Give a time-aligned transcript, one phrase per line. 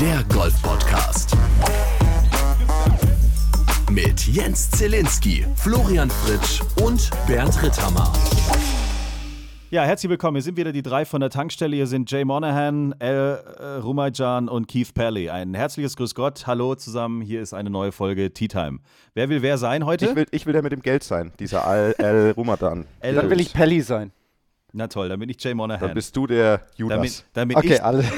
[0.00, 1.36] der Golf Podcast.
[3.90, 8.10] Mit Jens Zielinski, Florian Fritsch und Bernd Ritthammer.
[9.68, 10.36] Ja, herzlich willkommen.
[10.36, 11.76] Hier sind wieder die drei von der Tankstelle.
[11.76, 15.28] Hier sind Jay Monahan, El äh, Rumayjan und Keith Pelly.
[15.28, 16.46] Ein herzliches Grüß Gott.
[16.46, 17.20] Hallo zusammen.
[17.20, 18.78] Hier ist eine neue Folge Tea Time.
[19.12, 20.06] Wer will wer sein heute?
[20.06, 22.86] Ich will, ich will der mit dem Geld sein, dieser Al El Rumadan.
[23.00, 24.12] El Dann will ich Pelli sein.
[24.72, 25.88] Na toll, dann bin ich Jay Monahan.
[25.88, 26.96] Dann bist du der Judas.
[26.96, 28.04] damit, damit Okay, ich, alle.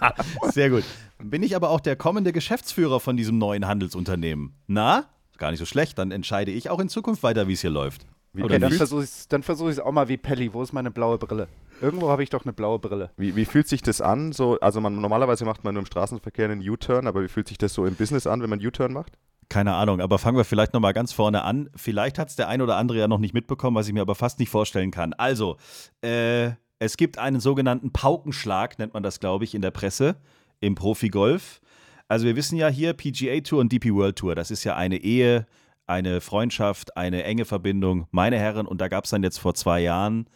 [0.50, 0.84] sehr gut.
[1.18, 4.54] Bin ich aber auch der kommende Geschäftsführer von diesem neuen Handelsunternehmen.
[4.66, 5.04] Na?
[5.38, 5.98] Gar nicht so schlecht.
[5.98, 8.06] Dann entscheide ich auch in Zukunft weiter, wie es hier läuft.
[8.32, 10.52] wie, Okay, dann versuche ich es versuch auch mal wie Pelli.
[10.52, 11.48] Wo ist meine blaue Brille?
[11.80, 13.10] Irgendwo habe ich doch eine blaue Brille.
[13.16, 14.32] wie, wie fühlt sich das an?
[14.32, 17.56] So, also man, normalerweise macht man nur im Straßenverkehr einen U-Turn, aber wie fühlt sich
[17.58, 19.14] das so im Business an, wenn man U-Turn macht?
[19.48, 21.70] Keine Ahnung, aber fangen wir vielleicht nochmal ganz vorne an.
[21.74, 24.14] Vielleicht hat es der ein oder andere ja noch nicht mitbekommen, was ich mir aber
[24.14, 25.12] fast nicht vorstellen kann.
[25.14, 25.56] Also,
[26.02, 30.16] äh, es gibt einen sogenannten Paukenschlag, nennt man das, glaube ich, in der Presse,
[30.60, 31.60] im Profigolf.
[32.08, 34.96] Also wir wissen ja hier, PGA Tour und DP World Tour, das ist ja eine
[34.96, 35.46] Ehe,
[35.86, 38.66] eine Freundschaft, eine enge Verbindung, meine Herren.
[38.66, 40.26] Und da gab es dann jetzt vor zwei Jahren,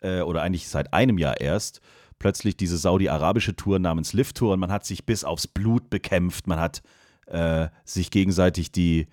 [0.00, 1.80] äh, oder eigentlich seit einem Jahr erst,
[2.18, 6.46] plötzlich diese saudi-arabische Tour namens Lift Tour und man hat sich bis aufs Blut bekämpft,
[6.48, 6.82] man hat
[7.26, 9.06] äh, sich gegenseitig die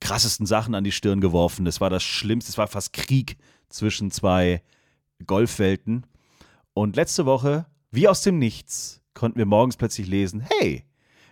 [0.00, 1.66] krassesten Sachen an die Stirn geworfen.
[1.66, 3.36] Es war das Schlimmste, es war fast Krieg
[3.68, 4.62] zwischen zwei
[5.26, 6.04] Golfwelten.
[6.74, 10.84] Und letzte Woche, wie aus dem Nichts, konnten wir morgens plötzlich lesen, hey,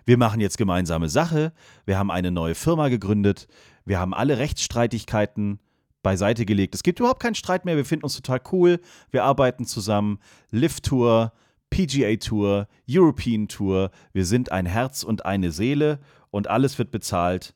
[0.05, 1.53] wir machen jetzt gemeinsame Sache,
[1.87, 3.47] wir haben eine neue Firma gegründet,
[3.85, 5.61] wir haben alle Rechtsstreitigkeiten
[6.03, 6.75] beiseite gelegt.
[6.75, 10.19] Es gibt überhaupt keinen Streit mehr, wir finden uns total cool, wir arbeiten zusammen,
[10.51, 11.33] Lift Tour,
[11.71, 17.55] PGA Tour, European Tour, wir sind ein Herz und eine Seele und alles wird bezahlt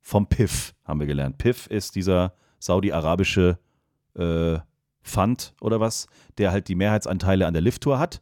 [0.00, 1.38] vom PIF, haben wir gelernt.
[1.38, 3.58] PIF ist dieser saudi-arabische
[4.14, 4.58] äh,
[5.02, 6.06] Fund oder was,
[6.38, 8.20] der halt die Mehrheitsanteile an der Lift Tour hat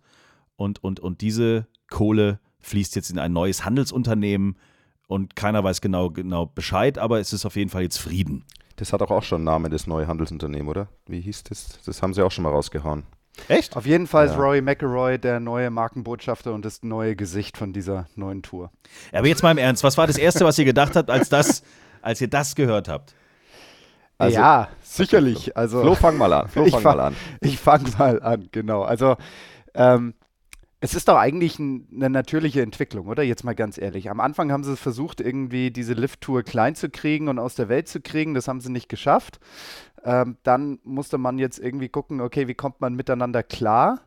[0.56, 4.56] und, und, und diese Kohle fließt jetzt in ein neues Handelsunternehmen
[5.06, 8.44] und keiner weiß genau, genau Bescheid, aber es ist auf jeden Fall jetzt Frieden.
[8.77, 10.88] Das hat auch, auch schon einen Namen, das neue Handelsunternehmen, oder?
[11.06, 11.80] Wie hieß das?
[11.84, 13.05] Das haben sie auch schon mal rausgehauen.
[13.46, 13.77] Echt?
[13.77, 14.38] Auf jeden Fall ist Ja.
[14.38, 18.70] Rory McIlroy der neue Markenbotschafter und das neue Gesicht von dieser neuen Tour.
[19.12, 21.62] Aber jetzt mal im Ernst, was war das Erste, was ihr gedacht habt, als, das,
[22.02, 23.14] als ihr das gehört habt?
[24.18, 25.56] Also- ja, sicherlich.
[25.56, 26.48] Also, Flo, fang mal an.
[26.48, 27.17] Flo, Ich fang fang- mal an.
[27.40, 28.83] Ich fange mal an, genau.
[28.83, 29.17] Also,
[29.74, 30.14] ähm,
[30.80, 33.23] es ist doch eigentlich ein, eine natürliche Entwicklung, oder?
[33.24, 34.11] Jetzt mal ganz ehrlich.
[34.11, 37.89] Am Anfang haben sie versucht, irgendwie diese Lift-Tour klein zu kriegen und aus der Welt
[37.89, 38.34] zu kriegen.
[38.34, 39.40] Das haben sie nicht geschafft.
[40.05, 44.00] Ähm, dann musste man jetzt irgendwie gucken, okay, wie kommt man miteinander klar?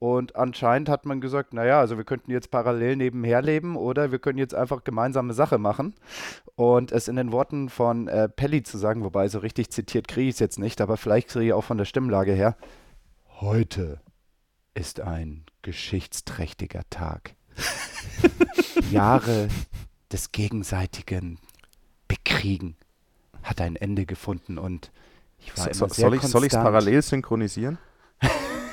[0.00, 4.20] Und anscheinend hat man gesagt, naja, also wir könnten jetzt parallel nebenher leben oder wir
[4.20, 5.94] können jetzt einfach gemeinsame Sache machen.
[6.54, 10.28] Und es in den Worten von äh, Pelli zu sagen, wobei so richtig zitiert kriege
[10.28, 12.56] ich es jetzt nicht, aber vielleicht kriege ich auch von der Stimmlage her.
[13.40, 14.00] Heute
[14.74, 17.34] ist ein geschichtsträchtiger Tag.
[18.90, 19.48] Jahre
[20.12, 21.40] des gegenseitigen
[22.06, 22.76] Bekriegen
[23.42, 24.92] hat ein Ende gefunden und
[25.38, 27.78] ich war So, immer sehr soll ich es parallel synchronisieren?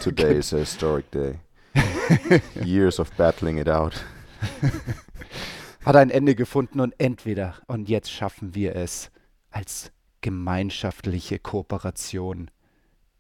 [0.06, 1.40] Today is a historic day.
[2.64, 3.96] Years of battling it out.
[5.84, 9.10] hat ein Ende gefunden und entweder und jetzt schaffen wir es
[9.50, 12.52] als gemeinschaftliche Kooperation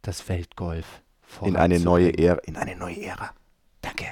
[0.03, 1.01] das Weltgolf
[1.41, 2.29] In eine neue voranzubringen.
[2.29, 2.39] Ära.
[2.45, 3.31] In eine neue Ära.
[3.81, 4.05] Danke.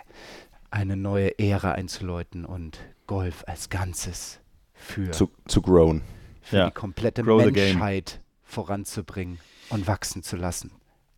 [0.72, 4.40] Eine neue Ära einzuläuten und Golf als Ganzes
[4.74, 6.02] für, Zu, zu grown.
[6.42, 6.66] für Ja.
[6.70, 7.46] die komplette Grow.
[7.46, 9.38] Menschheit voranzubringen
[9.70, 10.72] und wachsen zu lassen.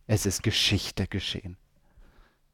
[0.06, 1.56] Es ist Geschichte geschehen.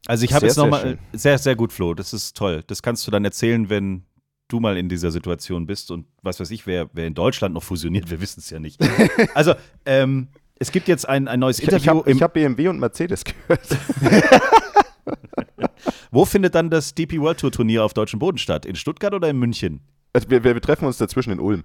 [0.06, 2.64] Also ich habe jetzt sehr nochmal, sehr, sehr gut, Flo, das ist toll.
[2.66, 4.04] Das kannst du dann erzählen, wenn
[4.48, 7.62] du mal in dieser Situation bist und was weiß ich, wer, wer in Deutschland noch
[7.62, 8.80] fusioniert, wir wissen es ja nicht.
[9.34, 9.54] Also,
[9.86, 13.66] ähm, es gibt jetzt ein, ein neues Ich, ich habe hab BMW und Mercedes gehört.
[16.10, 18.66] wo findet dann das DP World Tour Turnier auf deutschem Boden statt?
[18.66, 19.80] In Stuttgart oder in München?
[20.12, 21.64] Also wir, wir treffen uns dazwischen in Ulm.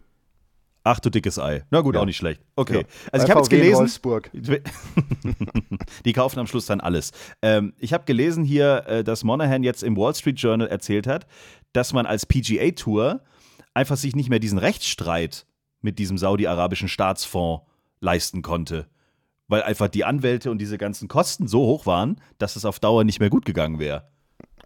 [0.90, 1.66] Ach du dickes Ei.
[1.70, 2.02] Na gut, Ja.
[2.02, 2.42] auch nicht schlecht.
[2.56, 2.78] Okay.
[2.78, 2.84] Ja.
[3.12, 3.80] Also ich habe jetzt gelesen.
[3.80, 4.32] Wolfsburg.
[6.06, 7.12] Die kaufen am Schluss dann alles.
[7.42, 11.28] Ähm, ich habe gelesen hier, äh, dass Monahan jetzt im Wall Street Journal erzählt hat,
[11.74, 13.20] dass man als PGA Tour
[13.74, 15.46] einfach sich nicht mehr diesen Rechtsstreit
[15.82, 17.64] mit diesem saudi-arabischen Staatsfonds
[18.00, 18.88] leisten konnte.
[19.50, 23.04] Weil einfach die Anwälte und diese ganzen Kosten so hoch waren, dass es auf Dauer
[23.04, 24.08] nicht mehr gut gegangen wäre.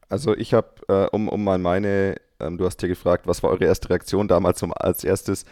[0.08, 3.50] Also ich habe, äh, um, um mal meine, ähm, du hast hier gefragt, was war
[3.50, 5.46] eure erste Reaktion damals um, als erstes?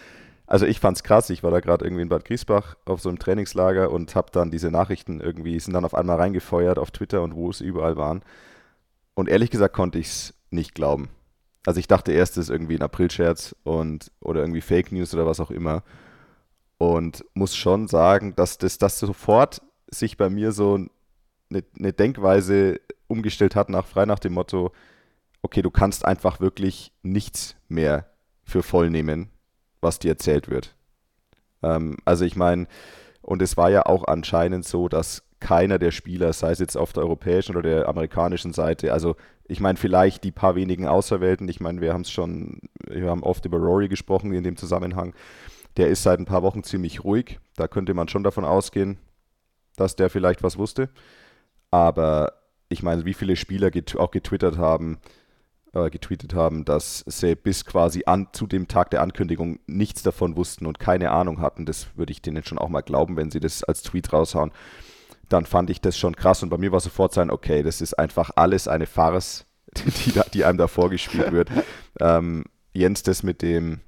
[0.50, 3.20] Also ich fand's krass, ich war da gerade irgendwie in Bad Griesbach auf so einem
[3.20, 7.36] Trainingslager und habe dann diese Nachrichten irgendwie, sind dann auf einmal reingefeuert auf Twitter und
[7.36, 8.24] wo es überall waren.
[9.14, 11.10] Und ehrlich gesagt konnte ich es nicht glauben.
[11.68, 15.28] Also ich dachte erst, es ist irgendwie ein Aprilscherz und oder irgendwie Fake News oder
[15.28, 15.84] was auch immer.
[16.80, 19.62] Und muss schon sagen, dass das, das sofort
[19.92, 20.80] sich bei mir so
[21.52, 24.72] eine, eine Denkweise umgestellt hat, nach, frei nach dem Motto,
[25.44, 28.10] okay, du kannst einfach wirklich nichts mehr
[28.44, 29.30] für voll nehmen,
[29.82, 30.76] was dir erzählt wird.
[31.64, 32.68] Ähm, also ich meine,
[33.22, 36.94] und es war ja auch anscheinend so, dass keiner der Spieler, sei es jetzt auf
[36.94, 39.16] der europäischen oder der amerikanischen Seite, also
[39.48, 43.24] ich meine vielleicht die paar wenigen Auserwählten, ich meine, wir haben es schon, wir haben
[43.24, 45.14] oft über Rory gesprochen in dem Zusammenhang,
[45.78, 48.98] der ist seit ein paar Wochen ziemlich ruhig, da könnte man schon davon ausgehen,
[49.76, 50.90] dass der vielleicht was wusste,
[51.72, 52.34] aber
[52.68, 55.00] ich meine, wie viele Spieler get auch getwittert haben,
[55.74, 60.36] äh, getweetet haben, dass sie bis quasi an, zu dem Tag der Ankündigung nichts davon
[60.36, 61.66] wussten und keine Ahnung hatten.
[61.66, 64.52] Das würde ich denen schon auch mal glauben, wenn sie das als Tweet raushauen.
[65.28, 67.94] Dann fand ich das schon krass und bei mir war sofort sein, okay, das ist
[67.94, 69.46] einfach alles eine Farce,
[70.06, 71.50] die, da, die einem da vorgespielt wird.
[72.00, 73.82] ähm, Jens, das mit dem,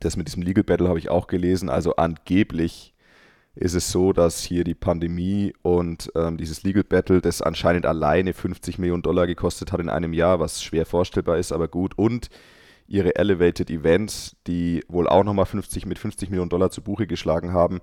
[0.00, 1.68] das mit diesem Legal Battle habe ich auch gelesen.
[1.68, 2.95] Also angeblich
[3.56, 8.34] ist es so, dass hier die Pandemie und ähm, dieses Legal Battle, das anscheinend alleine
[8.34, 11.96] 50 Millionen Dollar gekostet hat in einem Jahr, was schwer vorstellbar ist, aber gut.
[11.96, 12.28] Und
[12.86, 17.54] ihre Elevated Events, die wohl auch nochmal 50 mit 50 Millionen Dollar zu Buche geschlagen
[17.54, 17.80] haben,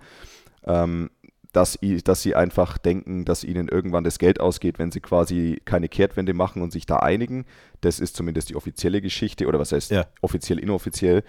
[0.63, 1.09] ähm,
[1.53, 5.89] dass, dass sie einfach denken, dass ihnen irgendwann das Geld ausgeht, wenn sie quasi keine
[5.89, 7.45] Kehrtwende machen und sich da einigen.
[7.81, 10.05] Das ist zumindest die offizielle Geschichte oder was heißt ja.
[10.21, 11.23] offiziell, inoffiziell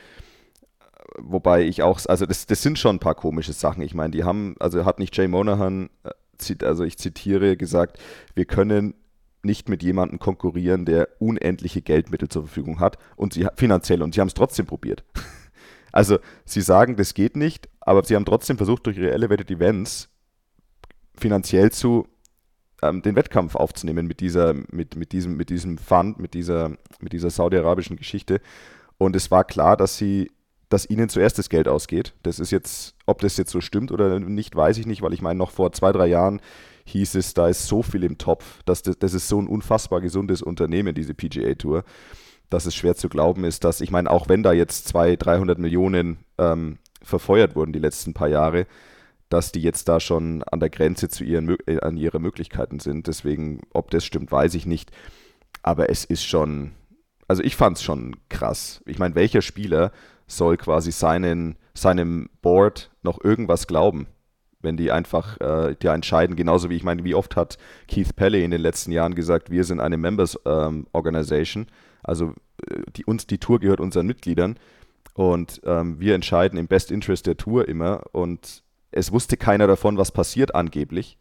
[1.19, 3.83] wobei ich auch, also das, das sind schon ein paar komische Sachen.
[3.83, 7.99] Ich meine, die haben, also hat nicht Jay Monahan, äh, also ich zitiere, gesagt,
[8.35, 8.95] wir können
[9.43, 14.21] nicht mit jemandem konkurrieren, der unendliche Geldmittel zur Verfügung hat und sie finanziell und sie
[14.21, 15.05] haben es trotzdem probiert.
[15.93, 20.09] Also sie sagen, das geht nicht, aber sie haben trotzdem versucht, durch ihre Elevated Events
[21.15, 22.09] finanziell zu
[22.83, 27.13] ähm, den Wettkampf aufzunehmen mit dieser, mit, mit diesem, mit diesem Fund, mit dieser, mit
[27.13, 28.41] dieser saudi-arabischen Geschichte.
[28.99, 30.33] Und es war klar, dass sie
[30.69, 32.15] dass ihnen zuerst das Geld ausgeht.
[32.23, 35.23] Das ist jetzt, ob das jetzt so stimmt oder nicht, weiß ich nicht, weil ich
[35.23, 36.41] meine, noch vor zwei, drei Jahren
[36.87, 40.01] hieß es, da ist so viel im Topf, dass das, das ist so ein unfassbar
[40.01, 41.85] gesundes Unternehmen, diese PGA Tour,
[42.51, 45.59] dass es schwer zu glauben ist, dass, ich meine, auch wenn da jetzt 200, 300
[45.59, 48.67] Millionen ähm, verfeuert wurden die letzten paar Jahre,
[49.29, 53.07] dass die jetzt da schon an der Grenze zu ihren, äh, an ihre Möglichkeiten sind.
[53.07, 54.91] Deswegen, ob das stimmt, weiß ich nicht.
[55.63, 56.73] Aber es ist schon,
[57.27, 58.83] also ich fand es schon krass.
[58.87, 59.93] Ich meine, welcher Spieler
[60.27, 64.07] soll quasi seinen, seinem Board noch irgendwas glauben,
[64.61, 68.45] wenn die einfach äh, ja entscheiden, genauso wie ich meine, wie oft hat Keith Pelley
[68.45, 71.67] in den letzten Jahren gesagt, wir sind eine Members ähm, Organization,
[72.03, 72.35] also
[72.69, 74.59] äh, die, uns, die Tour gehört unseren Mitgliedern
[75.15, 79.99] und ähm, wir entscheiden im Best Interest der Tour immer und es wusste keiner davon,
[79.99, 81.19] was passiert angeblich.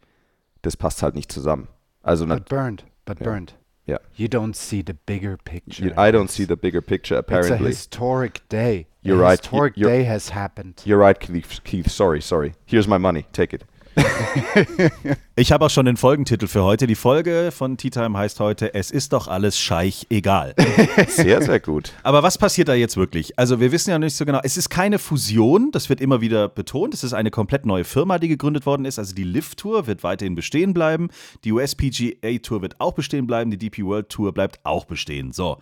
[0.62, 1.68] Das passt halt nicht zusammen.
[2.02, 3.24] Also but burned, but ja.
[3.24, 3.54] burned.
[3.86, 3.98] Yeah.
[4.14, 5.88] You don't see the bigger picture.
[5.92, 7.54] I don't see the bigger picture, apparently.
[7.56, 8.86] It's a historic day.
[9.04, 9.38] You're right.
[9.38, 10.82] historic You're, day has happened.
[10.84, 11.60] You're right, Keith.
[11.64, 11.90] Keith.
[11.90, 12.54] Sorry, sorry.
[12.64, 13.26] Here's my money.
[13.32, 13.64] Take it.
[15.36, 16.86] ich habe auch schon den Folgentitel für heute.
[16.86, 20.54] Die Folge von Tea Time heißt heute Es ist doch alles Scheich egal.
[21.08, 21.92] Sehr, sehr gut.
[22.02, 23.38] Aber was passiert da jetzt wirklich?
[23.38, 24.40] Also, wir wissen ja nicht so genau.
[24.42, 26.94] Es ist keine Fusion, das wird immer wieder betont.
[26.94, 28.98] Es ist eine komplett neue Firma, die gegründet worden ist.
[28.98, 31.08] Also, die Lift Tour wird weiterhin bestehen bleiben.
[31.44, 33.50] Die USPGA Tour wird auch bestehen bleiben.
[33.50, 35.32] Die DP World Tour bleibt auch bestehen.
[35.32, 35.58] So.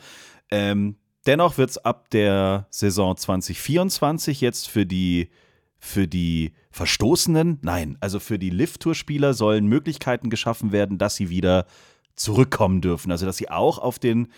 [0.50, 0.96] Ähm,
[1.26, 5.30] dennoch wird es ab der Saison 2024 jetzt für die
[5.84, 11.66] für die Verstoßenen, nein, also für die Lift-Tour-Spieler sollen Möglichkeiten geschaffen werden, dass sie wieder
[12.14, 13.10] zurückkommen dürfen.
[13.10, 14.28] Also, dass sie auch auf den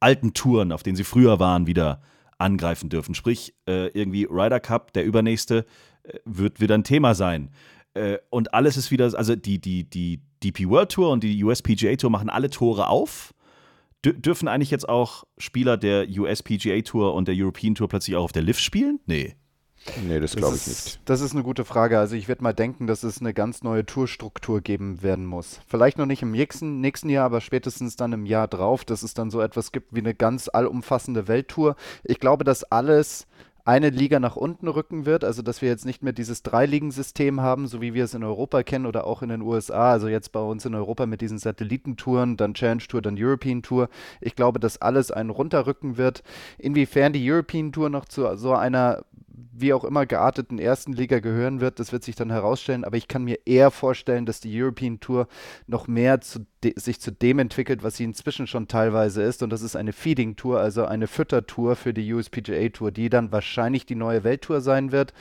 [0.00, 2.02] alten Touren, auf denen sie früher waren, wieder
[2.38, 3.14] angreifen dürfen.
[3.14, 5.64] Sprich, äh, irgendwie Ryder Cup, der übernächste,
[6.02, 7.50] äh, wird wieder ein Thema sein.
[7.94, 11.94] Äh, und alles ist wieder, also die, die, die DP World Tour und die USPGA
[11.96, 13.32] Tour machen alle Tore auf.
[14.04, 18.32] Dürfen eigentlich jetzt auch Spieler der USPGA Tour und der European Tour plötzlich auch auf
[18.32, 19.00] der Lift spielen?
[19.06, 19.34] Nee.
[20.06, 21.00] Nee, das glaube ich nicht.
[21.04, 21.98] Das ist eine gute Frage.
[21.98, 25.60] Also ich würde mal denken, dass es eine ganz neue Tourstruktur geben werden muss.
[25.66, 29.14] Vielleicht noch nicht im nächsten, nächsten Jahr, aber spätestens dann im Jahr drauf, dass es
[29.14, 31.76] dann so etwas gibt wie eine ganz allumfassende Welttour.
[32.04, 33.26] Ich glaube, dass alles
[33.68, 37.66] eine Liga nach unten rücken wird, also dass wir jetzt nicht mehr dieses Drei-Ligen-System haben,
[37.66, 40.40] so wie wir es in Europa kennen oder auch in den USA, also jetzt bei
[40.40, 43.90] uns in Europa mit diesen Satellitentouren, dann Challenge Tour, dann European Tour.
[44.22, 46.22] Ich glaube, dass alles einen runterrücken wird.
[46.56, 49.04] Inwiefern die European Tour noch zu so einer
[49.52, 52.84] wie auch immer gearteten ersten Liga gehören wird, das wird sich dann herausstellen.
[52.84, 55.28] Aber ich kann mir eher vorstellen, dass die European Tour
[55.66, 59.42] noch mehr zu sich zu dem entwickelt, was sie inzwischen schon teilweise ist.
[59.42, 63.30] Und das ist eine Feeding Tour, also eine Füttertour für die USPGA Tour, die dann
[63.32, 65.12] wahrscheinlich die neue Welttour sein wird.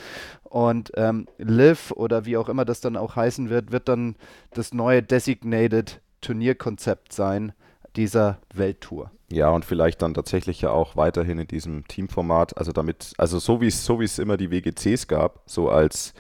[0.44, 4.16] Und ähm, Liv oder wie auch immer das dann auch heißen wird, wird dann
[4.52, 7.54] das neue Designated Turnierkonzept sein
[7.98, 9.12] dieser Welttour.
[9.30, 13.60] Ja, und vielleicht dann tatsächlich ja auch weiterhin in diesem Teamformat, also damit, also so
[13.60, 16.14] wie es so wie es immer die WGCs gab, so als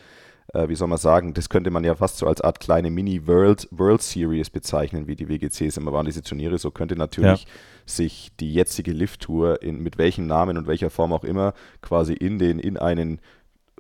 [0.53, 3.67] äh, wie soll man sagen, das könnte man ja fast so als Art kleine Mini-World
[3.71, 6.57] World Series bezeichnen, wie die WGCs immer waren, diese Turniere.
[6.57, 7.49] So könnte natürlich ja.
[7.85, 12.59] sich die jetzige Lift-Tour mit welchem Namen und welcher Form auch immer quasi in den,
[12.59, 13.21] in einen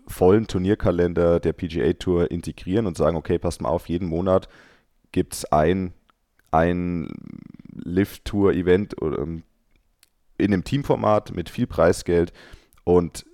[0.07, 4.47] vollen Turnierkalender der PGA Tour integrieren und sagen, okay, passt mal auf, jeden Monat
[5.11, 5.93] gibt es ein,
[6.51, 7.09] ein
[7.83, 9.43] Lift-Tour-Event ähm,
[10.37, 12.33] in einem Teamformat mit viel Preisgeld
[12.83, 13.25] und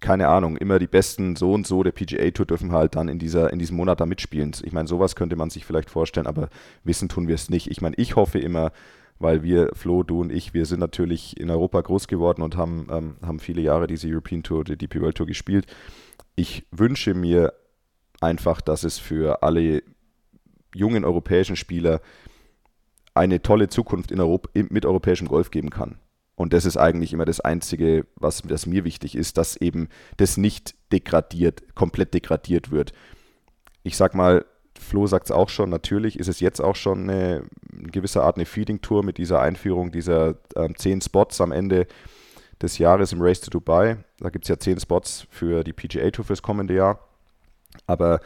[0.00, 3.18] keine Ahnung, immer die besten so und so der PGA Tour dürfen halt dann in,
[3.18, 4.52] dieser, in diesem Monat da mitspielen.
[4.62, 6.48] Ich meine, sowas könnte man sich vielleicht vorstellen, aber
[6.84, 7.70] wissen tun wir es nicht.
[7.70, 8.72] Ich meine, ich hoffe immer,
[9.18, 12.86] weil wir, Flo, du und ich, wir sind natürlich in Europa groß geworden und haben,
[12.90, 15.66] ähm, haben viele Jahre diese European Tour, die DP World Tour gespielt.
[16.34, 17.52] Ich wünsche mir
[18.22, 19.82] einfach, dass es für alle
[20.74, 22.00] jungen europäischen Spieler
[23.14, 25.98] eine tolle Zukunft in Europa, mit europäischem Golf geben kann.
[26.36, 30.36] Und das ist eigentlich immer das Einzige, was das mir wichtig ist, dass eben das
[30.38, 32.92] nicht degradiert, komplett degradiert wird.
[33.82, 34.46] Ich sag mal,
[34.78, 38.36] Flo sagt es auch schon, natürlich ist es jetzt auch schon eine, eine gewisse Art
[38.36, 41.86] eine Feeding-Tour mit dieser Einführung dieser ähm, zehn Spots am Ende
[42.62, 43.98] des Jahres im Race to Dubai.
[44.18, 47.00] Da gibt es ja zehn Spots für die PGA Tour fürs kommende Jahr.
[47.86, 48.20] Aber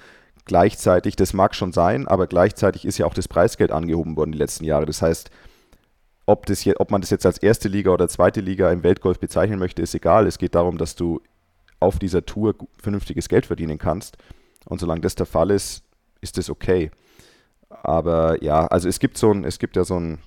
[0.44, 4.38] gleichzeitig, das mag schon sein, aber gleichzeitig ist ja auch das Preisgeld angehoben worden die
[4.38, 4.86] letzten Jahre.
[4.86, 5.30] Das heißt,
[6.26, 9.18] ob, das hier, ob man das jetzt als erste Liga oder zweite Liga im Weltgolf
[9.18, 10.26] bezeichnen möchte, ist egal.
[10.26, 11.20] Es geht darum, dass du
[11.80, 14.16] auf dieser Tour vernünftiges Geld verdienen kannst.
[14.64, 15.82] Und solange das der Fall ist,
[16.20, 16.90] ist das okay.
[17.68, 20.18] Aber ja, also es gibt so ein, es gibt ja so ein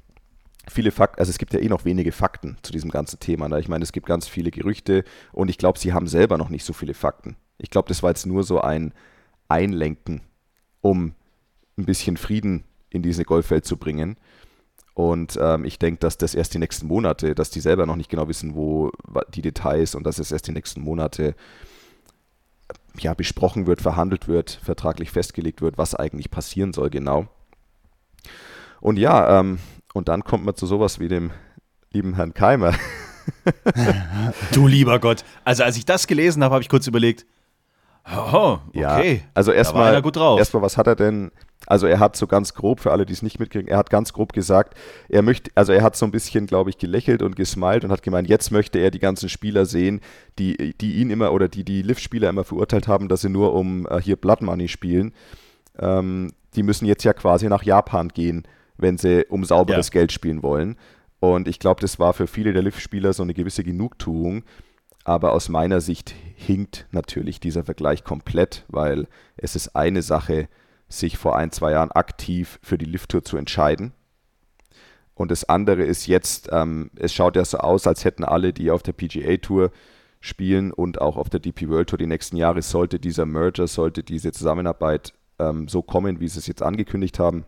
[0.70, 3.48] viele Fakten, also es gibt ja eh noch wenige Fakten zu diesem ganzen Thema.
[3.50, 3.60] Ne?
[3.60, 6.66] Ich meine, es gibt ganz viele Gerüchte und ich glaube, sie haben selber noch nicht
[6.66, 7.38] so viele Fakten.
[7.58, 8.94] Ich glaube, das war jetzt nur so ein
[9.50, 10.22] Einlenken,
[10.82, 11.14] um
[11.78, 14.18] ein bisschen Frieden in diese Golfwelt zu bringen.
[14.94, 18.10] Und ähm, ich denke, dass das erst die nächsten Monate, dass die selber noch nicht
[18.10, 18.92] genau wissen, wo
[19.34, 21.36] die Details und dass es erst die nächsten Monate
[22.98, 27.28] ja, besprochen wird, verhandelt wird, vertraglich festgelegt wird, was eigentlich passieren soll genau.
[28.82, 29.60] Und ja, ähm,
[29.94, 31.32] und dann kommt man zu sowas wie dem
[31.92, 32.74] lieben Herrn Keimer.
[34.52, 35.24] du lieber Gott.
[35.44, 37.26] Also als ich das gelesen habe, habe ich kurz überlegt,
[38.16, 38.80] oh, okay.
[38.80, 39.02] Ja,
[39.34, 41.32] also erstmal, erstmal, was hat er denn
[41.68, 44.14] also er hat so ganz grob, für alle, die es nicht mitkriegen, er hat ganz
[44.14, 44.78] grob gesagt,
[45.10, 48.04] er möchte, also er hat so ein bisschen, glaube ich, gelächelt und gesmiled und hat
[48.04, 50.00] gemeint, jetzt möchte er die ganzen Spieler sehen,
[50.40, 53.86] die, die ihn immer oder die die Lift-Spieler immer verurteilt haben, dass sie nur um
[53.88, 55.14] äh, hier Blood Money spielen.
[55.78, 58.48] Ähm, die müssen jetzt ja quasi nach Japan gehen,
[58.78, 59.94] wenn sie um sauberes ja.
[59.94, 60.78] Geld spielen wollen.
[61.20, 64.44] Und ich glaube, das war für viele der Lift-Spieler so eine gewisse Genugtuung.
[65.08, 70.50] Aber aus meiner Sicht hinkt natürlich dieser Vergleich komplett, weil es ist eine Sache,
[70.90, 73.94] sich vor ein, zwei Jahren aktiv für die Lift-Tour zu entscheiden.
[75.16, 78.70] Und das andere ist jetzt, ähm, es schaut ja so aus, als hätten alle, die
[78.70, 79.72] auf der PGA-Tour
[80.20, 84.04] spielen und auch auf der DP World Tour die nächsten Jahre, sollte dieser Merger, sollte
[84.04, 87.46] diese Zusammenarbeit ähm, so kommen, wie sie es jetzt angekündigt haben,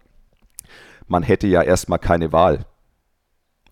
[1.10, 2.66] man hätte ja erstmal keine Wahl.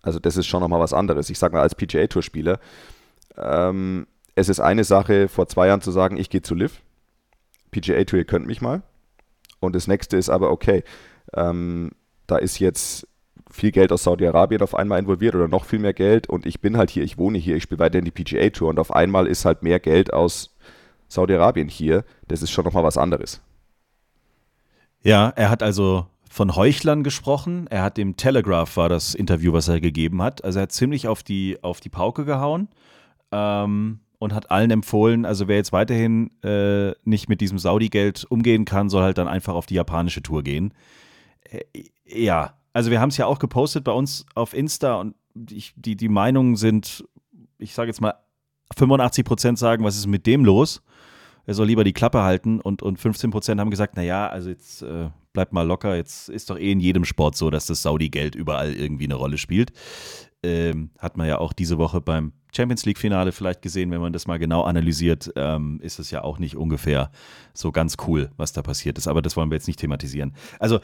[0.02, 1.30] Also das ist schon nochmal was anderes.
[1.30, 2.60] Ich sage mal als PGA-Tour-Spieler,
[3.40, 6.82] ähm, es ist eine Sache, vor zwei Jahren zu sagen, ich gehe zu Liv.
[7.70, 8.82] PGA Tour, ihr könnt mich mal.
[9.60, 10.84] Und das nächste ist aber, okay,
[11.34, 11.90] ähm,
[12.26, 13.06] da ist jetzt
[13.50, 16.76] viel Geld aus Saudi-Arabien auf einmal involviert oder noch viel mehr Geld und ich bin
[16.76, 19.44] halt hier, ich wohne hier, ich spiele weiterhin die PGA Tour und auf einmal ist
[19.44, 20.54] halt mehr Geld aus
[21.08, 22.04] Saudi-Arabien hier.
[22.28, 23.40] Das ist schon nochmal was anderes.
[25.02, 27.66] Ja, er hat also von Heuchlern gesprochen.
[27.70, 30.44] Er hat dem Telegraph war das Interview, was er gegeben hat.
[30.44, 32.68] Also er hat ziemlich auf die, auf die Pauke gehauen.
[33.32, 38.64] Ähm, und hat allen empfohlen, also wer jetzt weiterhin äh, nicht mit diesem Saudi-Geld umgehen
[38.64, 40.74] kann, soll halt dann einfach auf die japanische Tour gehen.
[41.44, 41.60] Äh,
[42.04, 45.14] ja, also wir haben es ja auch gepostet bei uns auf Insta und
[45.50, 47.04] ich, die, die Meinungen sind,
[47.58, 48.14] ich sage jetzt mal,
[48.76, 50.82] 85 Prozent sagen, was ist mit dem los?
[51.46, 54.82] Er soll lieber die Klappe halten und, und 15 Prozent haben gesagt, naja, also jetzt
[54.82, 58.34] äh, bleibt mal locker, jetzt ist doch eh in jedem Sport so, dass das Saudi-Geld
[58.34, 59.72] überall irgendwie eine Rolle spielt.
[60.42, 64.26] Ähm, hat man ja auch diese Woche beim Champions League-Finale vielleicht gesehen, wenn man das
[64.26, 67.10] mal genau analysiert, ähm, ist es ja auch nicht ungefähr
[67.54, 69.08] so ganz cool, was da passiert ist.
[69.08, 70.34] Aber das wollen wir jetzt nicht thematisieren.
[70.58, 70.80] Also,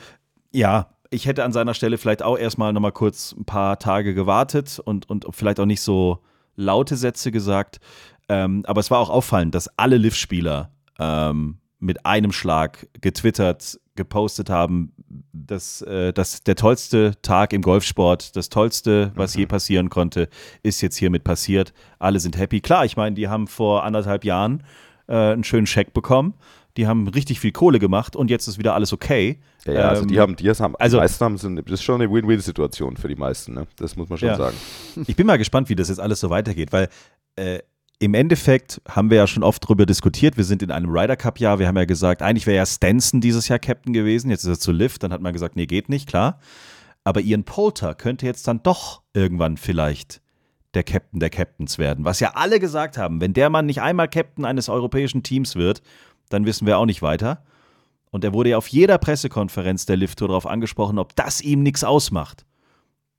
[0.53, 4.81] ja, ich hätte an seiner Stelle vielleicht auch erstmal nochmal kurz ein paar Tage gewartet
[4.85, 6.21] und, und vielleicht auch nicht so
[6.57, 7.81] laute Sätze gesagt.
[8.29, 14.49] Ähm, aber es war auch auffallend, dass alle Liv-Spieler ähm, mit einem Schlag getwittert, gepostet
[14.49, 14.93] haben,
[15.33, 19.41] dass, äh, dass der tollste Tag im Golfsport, das tollste, was mhm.
[19.41, 20.29] je passieren konnte,
[20.63, 21.73] ist jetzt hiermit passiert.
[21.99, 22.61] Alle sind happy.
[22.61, 24.63] Klar, ich meine, die haben vor anderthalb Jahren
[25.07, 26.35] äh, einen schönen Scheck bekommen.
[26.77, 29.41] Die haben richtig viel Kohle gemacht und jetzt ist wieder alles okay.
[29.65, 31.83] Ja, ja also die ähm, haben, die haben, also, die meisten haben, sind, das ist
[31.85, 33.67] schon eine Win-Win-Situation für die meisten, ne?
[33.77, 34.37] Das muss man schon ja.
[34.37, 34.57] sagen.
[35.07, 36.89] Ich bin mal gespannt, wie das jetzt alles so weitergeht, weil
[37.37, 37.61] äh,
[38.05, 40.37] im Endeffekt haben wir ja schon oft darüber diskutiert.
[40.37, 41.59] Wir sind in einem Ryder Cup Jahr.
[41.59, 44.31] Wir haben ja gesagt, eigentlich wäre ja Stenson dieses Jahr Captain gewesen.
[44.31, 45.03] Jetzt ist er zu Lift.
[45.03, 46.39] Dann hat man gesagt, nee, geht nicht, klar.
[47.05, 50.21] Aber Ian Poulter könnte jetzt dann doch irgendwann vielleicht
[50.75, 52.05] der Captain der Captains werden.
[52.05, 55.83] Was ja alle gesagt haben, wenn der Mann nicht einmal Captain eines europäischen Teams wird,
[56.29, 57.45] dann wissen wir auch nicht weiter.
[58.11, 61.63] Und er wurde ja auf jeder Pressekonferenz der Lift Tour darauf angesprochen, ob das ihm
[61.63, 62.45] nichts ausmacht.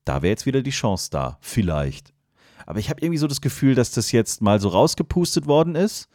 [0.04, 2.15] Da wäre jetzt wieder die Chance da, vielleicht.
[2.64, 6.08] Aber ich habe irgendwie so das Gefühl, dass das jetzt mal so rausgepustet worden ist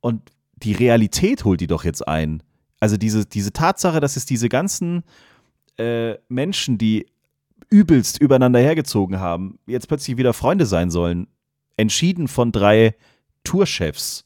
[0.00, 0.22] und
[0.56, 2.42] die Realität holt die doch jetzt ein.
[2.80, 5.04] Also diese, diese Tatsache, dass es diese ganzen
[5.78, 7.06] äh, Menschen, die
[7.70, 11.26] übelst übereinander hergezogen haben, jetzt plötzlich wieder Freunde sein sollen.
[11.76, 12.94] Entschieden von drei
[13.44, 14.24] Tourchefs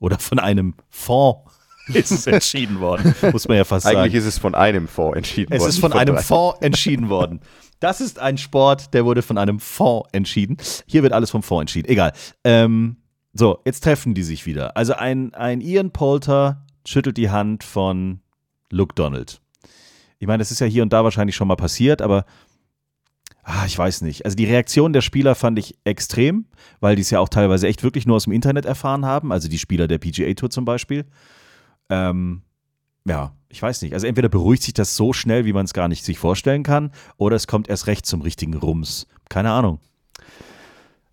[0.00, 1.50] oder von einem Fonds
[1.92, 3.98] ist es entschieden worden, muss man ja fast sagen.
[3.98, 5.68] Eigentlich ist es von einem Fonds entschieden es worden.
[5.68, 6.22] Es ist von, von einem drei.
[6.22, 7.40] Fonds entschieden worden.
[7.84, 10.56] Das ist ein Sport, der wurde von einem Fonds entschieden.
[10.86, 11.86] Hier wird alles vom Fonds entschieden.
[11.90, 12.14] Egal.
[12.42, 12.96] Ähm,
[13.34, 14.74] so, jetzt treffen die sich wieder.
[14.74, 18.20] Also ein, ein Ian Polter schüttelt die Hand von
[18.70, 19.42] Luke Donald.
[20.18, 22.24] Ich meine, das ist ja hier und da wahrscheinlich schon mal passiert, aber
[23.42, 24.24] ah, ich weiß nicht.
[24.24, 26.46] Also die Reaktion der Spieler fand ich extrem,
[26.80, 29.30] weil die es ja auch teilweise echt wirklich nur aus dem Internet erfahren haben.
[29.30, 31.04] Also die Spieler der PGA Tour zum Beispiel.
[31.90, 32.40] Ähm,
[33.06, 33.94] ja, ich weiß nicht.
[33.94, 36.90] Also entweder beruhigt sich das so schnell, wie man es gar nicht sich vorstellen kann,
[37.16, 39.06] oder es kommt erst recht zum richtigen Rums.
[39.28, 39.78] Keine Ahnung.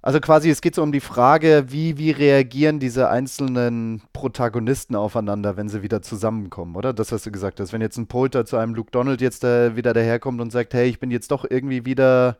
[0.01, 5.55] Also quasi, es geht so um die Frage, wie, wie reagieren diese einzelnen Protagonisten aufeinander,
[5.55, 6.93] wenn sie wieder zusammenkommen, oder?
[6.93, 7.74] Das hast du gesagt hast.
[7.74, 10.89] Wenn jetzt ein Polter zu einem Luke Donald jetzt äh, wieder daherkommt und sagt, hey,
[10.89, 12.38] ich bin jetzt doch irgendwie wieder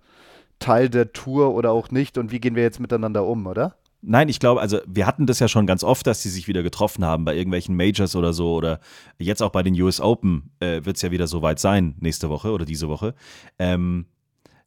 [0.58, 3.75] Teil der Tour oder auch nicht und wie gehen wir jetzt miteinander um, oder?
[4.03, 6.63] Nein, ich glaube, also wir hatten das ja schon ganz oft, dass sie sich wieder
[6.63, 8.79] getroffen haben bei irgendwelchen Majors oder so oder
[9.20, 12.51] jetzt auch bei den US Open äh, wird es ja wieder soweit sein, nächste Woche
[12.51, 13.13] oder diese Woche.
[13.60, 14.08] Ähm,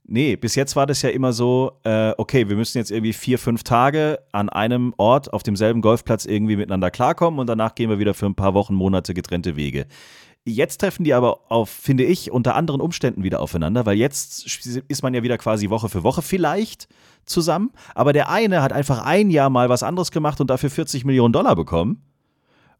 [0.04, 3.40] nee, bis jetzt war das ja immer so, äh, okay, wir müssen jetzt irgendwie vier,
[3.40, 7.98] fünf Tage an einem Ort auf demselben Golfplatz irgendwie miteinander klarkommen und danach gehen wir
[7.98, 9.86] wieder für ein paar Wochen, Monate getrennte Wege.
[10.46, 14.44] Jetzt treffen die aber auf, finde ich, unter anderen Umständen wieder aufeinander, weil jetzt
[14.88, 16.86] ist man ja wieder quasi Woche für Woche vielleicht
[17.24, 17.70] zusammen.
[17.94, 21.32] Aber der eine hat einfach ein Jahr mal was anderes gemacht und dafür 40 Millionen
[21.32, 22.02] Dollar bekommen.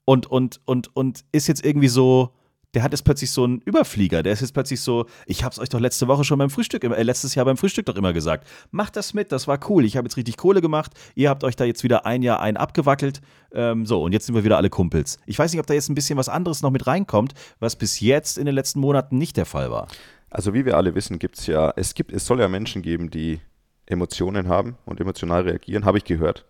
[0.04, 2.34] Und, und, und, und ist jetzt irgendwie so,
[2.74, 4.22] der hat jetzt plötzlich so einen Überflieger.
[4.22, 7.02] Der ist jetzt plötzlich so, ich hab's euch doch letzte Woche schon beim Frühstück, äh,
[7.02, 8.48] letztes Jahr beim Frühstück doch immer gesagt.
[8.70, 9.84] Macht das mit, das war cool.
[9.84, 10.92] Ich habe jetzt richtig Kohle gemacht.
[11.14, 13.20] Ihr habt euch da jetzt wieder ein Jahr ein abgewackelt.
[13.52, 15.18] Ähm, so, und jetzt sind wir wieder alle Kumpels.
[15.26, 18.00] Ich weiß nicht, ob da jetzt ein bisschen was anderes noch mit reinkommt, was bis
[18.00, 19.88] jetzt in den letzten Monaten nicht der Fall war.
[20.30, 23.10] Also wie wir alle wissen, gibt es ja, es gibt, es soll ja Menschen geben,
[23.10, 23.40] die
[23.86, 26.44] Emotionen haben und emotional reagieren, habe ich gehört.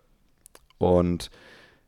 [0.79, 1.29] Und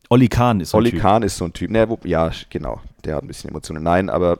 [0.09, 1.01] Olli Kahn ist so ein Olli Typ.
[1.01, 1.71] Kahn ist so ein Typ.
[1.71, 2.81] Ne, wo, ja, genau.
[3.03, 3.83] Der hat ein bisschen Emotionen.
[3.83, 4.39] Nein, aber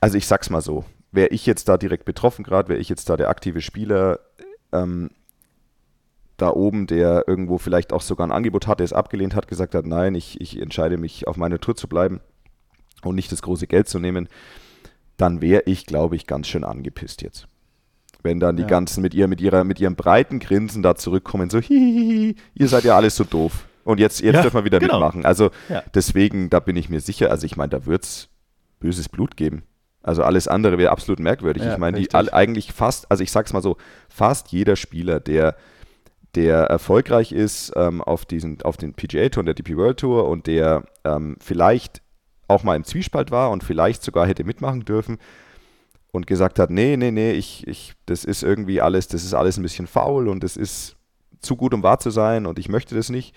[0.00, 0.84] also ich sag's mal so.
[1.12, 4.18] Wäre ich jetzt da direkt betroffen, gerade wäre ich jetzt da der aktive Spieler,
[4.72, 5.10] ähm,
[6.36, 9.86] da oben, der irgendwo vielleicht auch sogar ein Angebot hatte, es abgelehnt hat, gesagt hat,
[9.86, 12.20] nein, ich, ich entscheide mich auf meiner Tour zu bleiben
[13.02, 14.28] und nicht das große Geld zu nehmen,
[15.16, 17.48] dann wäre ich, glaube ich, ganz schön angepisst jetzt.
[18.22, 18.68] Wenn dann die ja.
[18.68, 22.84] ganzen mit ihr, mit ihrer, mit ihrem breiten Grinsen da zurückkommen, so hihihi, ihr seid
[22.84, 23.66] ja alles so doof.
[23.86, 24.94] Und jetzt, jetzt ja, dürfen wir wieder genau.
[24.94, 25.24] mitmachen.
[25.24, 25.84] Also ja.
[25.94, 28.28] deswegen, da bin ich mir sicher, also ich meine, da wird es
[28.80, 29.62] böses Blut geben.
[30.02, 31.62] Also alles andere wäre absolut merkwürdig.
[31.62, 33.76] Ja, ich meine, die all, eigentlich fast, also ich sag's mal so,
[34.08, 35.54] fast jeder Spieler, der,
[36.34, 40.28] der erfolgreich ist ähm, auf, diesen, auf den PGA Tour und der DP World Tour
[40.28, 42.02] und der ähm, vielleicht
[42.48, 45.18] auch mal im Zwiespalt war und vielleicht sogar hätte mitmachen dürfen
[46.10, 49.58] und gesagt hat, nee, nee, nee, ich, ich, das ist irgendwie alles, das ist alles
[49.58, 50.96] ein bisschen faul und das ist
[51.40, 53.32] zu gut, um wahr zu sein und ich möchte das nicht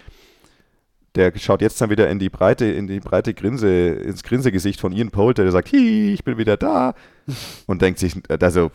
[1.15, 4.91] der schaut jetzt dann wieder in die breite, in die breite Grinse, ins Grinsegesicht von
[4.91, 6.93] Ian Poulter, der sagt, hi, ich bin wieder da
[7.67, 8.71] und denkt sich, also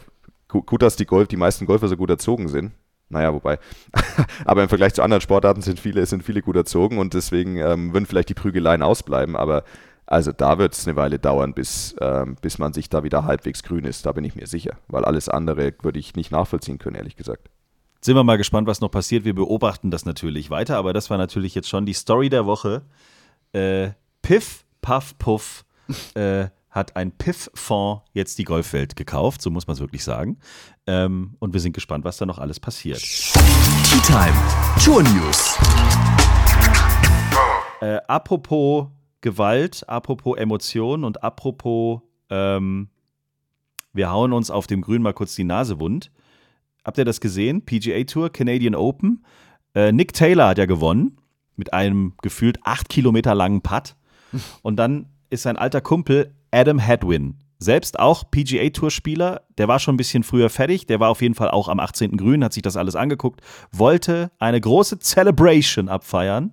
[0.49, 2.73] gut, dass die Golf, die meisten Golfer so gut erzogen sind.
[3.09, 3.59] Naja, wobei.
[4.45, 7.93] aber im Vergleich zu anderen Sportarten sind viele, sind viele gut erzogen und deswegen ähm,
[7.93, 9.65] würden vielleicht die Prügeleien ausbleiben, aber
[10.07, 13.63] also da wird es eine Weile dauern, bis, ähm, bis man sich da wieder halbwegs
[13.63, 14.77] grün ist, da bin ich mir sicher.
[14.89, 17.49] Weil alles andere würde ich nicht nachvollziehen können, ehrlich gesagt
[18.05, 19.25] sind wir mal gespannt, was noch passiert.
[19.25, 22.83] Wir beobachten das natürlich weiter, aber das war natürlich jetzt schon die Story der Woche.
[23.53, 25.65] Äh, Piff, Puff, Puff
[26.15, 30.39] äh, hat ein Piff-Fonds jetzt die Golfwelt gekauft, so muss man es wirklich sagen.
[30.87, 33.01] Ähm, und wir sind gespannt, was da noch alles passiert.
[33.01, 34.35] Tea Time,
[34.85, 35.57] Tour News.
[37.81, 38.89] Äh, apropos
[39.23, 42.91] Gewalt, apropos Emotionen und apropos ähm,
[43.95, 46.11] wir hauen uns auf dem Grün mal kurz die Nase wund.
[46.85, 47.65] Habt ihr das gesehen?
[47.65, 49.25] PGA Tour, Canadian Open.
[49.75, 51.19] Äh, Nick Taylor hat ja gewonnen
[51.57, 53.97] mit einem gefühlt acht Kilometer langen Putt.
[54.63, 59.97] Und dann ist sein alter Kumpel Adam Hadwin selbst auch PGA-Tour-Spieler, der war schon ein
[59.97, 62.17] bisschen früher fertig, der war auf jeden Fall auch am 18.
[62.17, 63.41] Grün, hat sich das alles angeguckt,
[63.73, 66.53] wollte eine große Celebration abfeiern,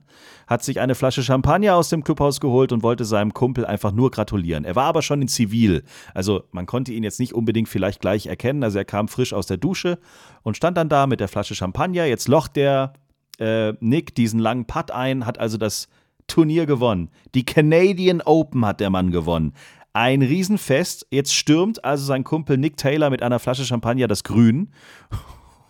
[0.51, 4.11] hat sich eine Flasche Champagner aus dem Clubhaus geholt und wollte seinem Kumpel einfach nur
[4.11, 4.65] gratulieren.
[4.65, 5.83] Er war aber schon in Zivil,
[6.13, 9.47] also man konnte ihn jetzt nicht unbedingt vielleicht gleich erkennen, also er kam frisch aus
[9.47, 9.97] der Dusche
[10.43, 12.91] und stand dann da mit der Flasche Champagner, jetzt locht der
[13.39, 15.87] äh, Nick diesen langen Putt ein, hat also das
[16.27, 17.11] Turnier gewonnen.
[17.33, 19.53] Die Canadian Open hat der Mann gewonnen.
[19.93, 21.07] Ein Riesenfest.
[21.11, 24.69] Jetzt stürmt also sein Kumpel Nick Taylor mit einer Flasche Champagner das Grün.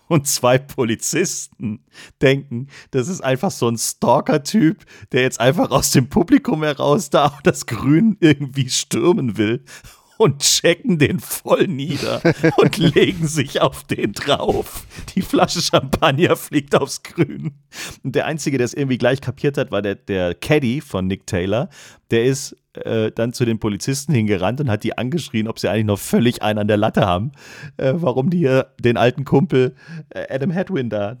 [0.08, 1.84] Und zwei Polizisten
[2.20, 7.38] denken, das ist einfach so ein Stalker-Typ, der jetzt einfach aus dem Publikum heraus da
[7.44, 9.64] das Grün irgendwie stürmen will
[10.22, 12.22] und checken den voll nieder
[12.56, 14.86] und legen sich auf den drauf.
[15.14, 17.54] Die Flasche Champagner fliegt aufs Grün.
[18.04, 21.26] Und der Einzige, der es irgendwie gleich kapiert hat, war der, der Caddy von Nick
[21.26, 21.68] Taylor.
[22.12, 25.86] Der ist äh, dann zu den Polizisten hingerannt und hat die angeschrien, ob sie eigentlich
[25.86, 27.32] noch völlig einen an der Latte haben,
[27.76, 29.74] äh, warum die hier den alten Kumpel
[30.10, 31.18] äh, Adam Hadwin da.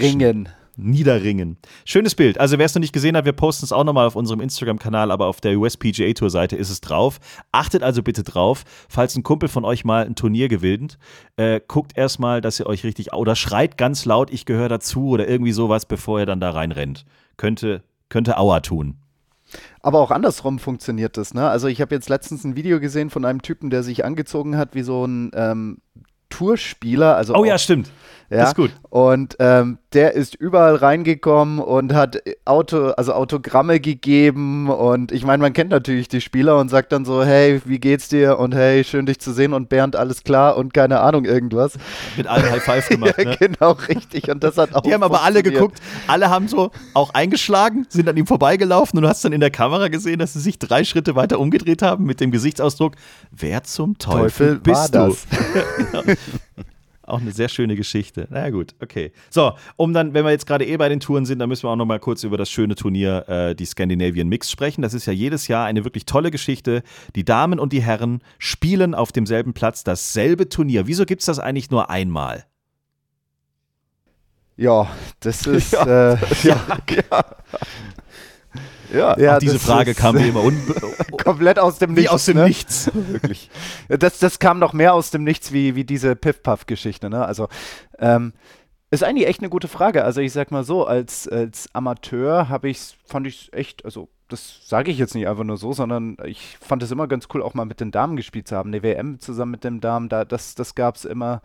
[0.00, 0.48] Ringen.
[0.80, 1.56] Niederringen.
[1.84, 2.38] Schönes Bild.
[2.38, 5.10] Also wer es noch nicht gesehen hat, wir posten es auch nochmal auf unserem Instagram-Kanal,
[5.10, 7.18] aber auf der USPGA Tour Seite ist es drauf.
[7.50, 10.96] Achtet also bitte drauf, falls ein Kumpel von euch mal ein Turnier gewinnt,
[11.36, 15.28] äh, guckt erstmal, dass ihr euch richtig, oder schreit ganz laut, ich gehöre dazu oder
[15.28, 17.04] irgendwie sowas, bevor ihr dann da reinrennt.
[17.36, 18.98] Könnte, könnte Aua tun.
[19.82, 21.48] Aber auch andersrum funktioniert das, ne?
[21.48, 24.74] Also ich habe jetzt letztens ein Video gesehen von einem Typen, der sich angezogen hat
[24.74, 25.78] wie so ein ähm,
[26.28, 27.16] Tourspieler.
[27.16, 27.90] Also Oh ja, stimmt.
[28.30, 28.70] Ja, Das ist gut.
[28.90, 34.68] Und ähm, der ist überall reingekommen und hat Auto, also Autogramme gegeben.
[34.68, 38.08] Und ich meine, man kennt natürlich die Spieler und sagt dann so, hey, wie geht's
[38.08, 38.38] dir?
[38.38, 41.78] Und hey, schön dich zu sehen und Bernd, alles klar und keine Ahnung, irgendwas.
[42.18, 43.14] Mit allen High Five gemacht.
[43.16, 43.36] ja, ne?
[43.38, 44.30] genau, richtig.
[44.30, 48.08] Und das hat auch Die haben aber alle geguckt, alle haben so auch eingeschlagen, sind
[48.10, 50.84] an ihm vorbeigelaufen und du hast dann in der Kamera gesehen, dass sie sich drei
[50.84, 52.94] Schritte weiter umgedreht haben mit dem Gesichtsausdruck,
[53.30, 55.16] wer zum Teufel, Teufel bist du?
[57.08, 58.26] Auch eine sehr schöne Geschichte.
[58.30, 59.12] Na ja, gut, okay.
[59.30, 61.70] So, um dann, wenn wir jetzt gerade eh bei den Touren sind, dann müssen wir
[61.70, 64.82] auch noch mal kurz über das schöne Turnier, äh, die Scandinavian Mix, sprechen.
[64.82, 66.82] Das ist ja jedes Jahr eine wirklich tolle Geschichte.
[67.16, 70.86] Die Damen und die Herren spielen auf demselben Platz dasselbe Turnier.
[70.86, 72.44] Wieso gibt es das eigentlich nur einmal?
[74.56, 74.88] Ja,
[75.20, 75.72] das ist.
[75.72, 77.24] Ja, äh, Ja, ja.
[78.92, 80.56] Ja, ja, Auch diese Frage kam mir immer un
[81.22, 82.12] komplett aus dem wie Nichts.
[82.12, 82.44] aus dem ne?
[82.46, 82.90] Nichts.
[82.94, 83.50] wirklich.
[83.88, 87.10] Das, das kam noch mehr aus dem Nichts wie, wie diese Piff-Puff-Geschichte.
[87.10, 87.24] Ne?
[87.24, 87.48] Also,
[87.98, 88.32] ähm,
[88.90, 90.04] ist eigentlich echt eine gute Frage.
[90.04, 94.60] Also, ich sag mal so, als, als Amateur habe ich fand ich echt, also, das
[94.66, 97.54] sage ich jetzt nicht einfach nur so, sondern ich fand es immer ganz cool, auch
[97.54, 98.68] mal mit den Damen gespielt zu haben.
[98.70, 101.40] Eine WM zusammen mit den Damen, da, das, das gab es immer,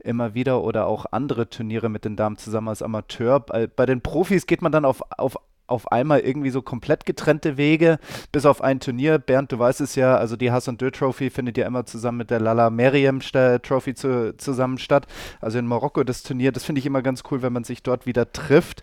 [0.00, 3.40] immer wieder oder auch andere Turniere mit den Damen zusammen als Amateur.
[3.40, 7.56] Bei, bei den Profis geht man dann auf, auf auf einmal irgendwie so komplett getrennte
[7.56, 7.98] Wege,
[8.32, 9.18] bis auf ein Turnier.
[9.18, 12.30] Bernd, du weißt es ja, also die Hassan Dö Trophy findet ja immer zusammen mit
[12.30, 15.06] der Lala Meriem Trophy zu, zusammen statt.
[15.40, 18.06] Also in Marokko das Turnier, das finde ich immer ganz cool, wenn man sich dort
[18.06, 18.82] wieder trifft.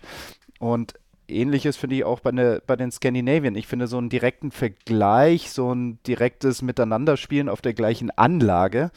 [0.58, 0.94] Und
[1.28, 3.56] ähnliches finde ich auch bei, ne, bei den Scandinavian.
[3.56, 8.90] Ich finde so einen direkten Vergleich, so ein direktes Miteinanderspielen auf der gleichen Anlage,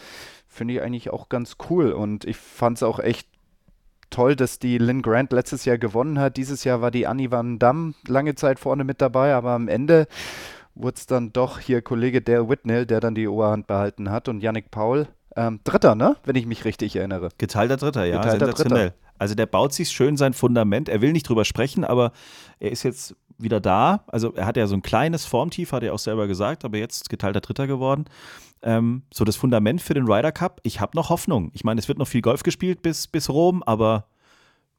[0.48, 1.92] finde ich eigentlich auch ganz cool.
[1.92, 3.28] Und ich fand es auch echt
[4.10, 6.38] toll, dass die Lynn Grant letztes Jahr gewonnen hat.
[6.38, 10.08] Dieses Jahr war die Annie Van Damme lange Zeit vorne mit dabei, aber am Ende
[10.76, 14.42] wurde es dann doch hier Kollege Dale Whitnell, der dann die Oberhand behalten hat und
[14.42, 15.08] Yannick Paul.
[15.36, 16.16] Ähm, Dritter, ne?
[16.26, 17.30] Wenn ich mich richtig erinnere.
[17.38, 18.94] Geteilter Dritter, ja, Geteilter sensationell.
[19.20, 20.90] Also der baut sich schön sein Fundament.
[20.90, 22.12] Er will nicht drüber sprechen, aber
[22.60, 24.04] er ist jetzt wieder da.
[24.08, 27.10] Also er hat ja so ein kleines Formtief, hat er auch selber gesagt, aber jetzt
[27.10, 28.06] geteilter Dritter geworden.
[28.62, 30.60] Ähm, so das Fundament für den Ryder Cup.
[30.64, 31.52] Ich habe noch Hoffnung.
[31.54, 34.08] Ich meine, es wird noch viel Golf gespielt bis, bis Rom, aber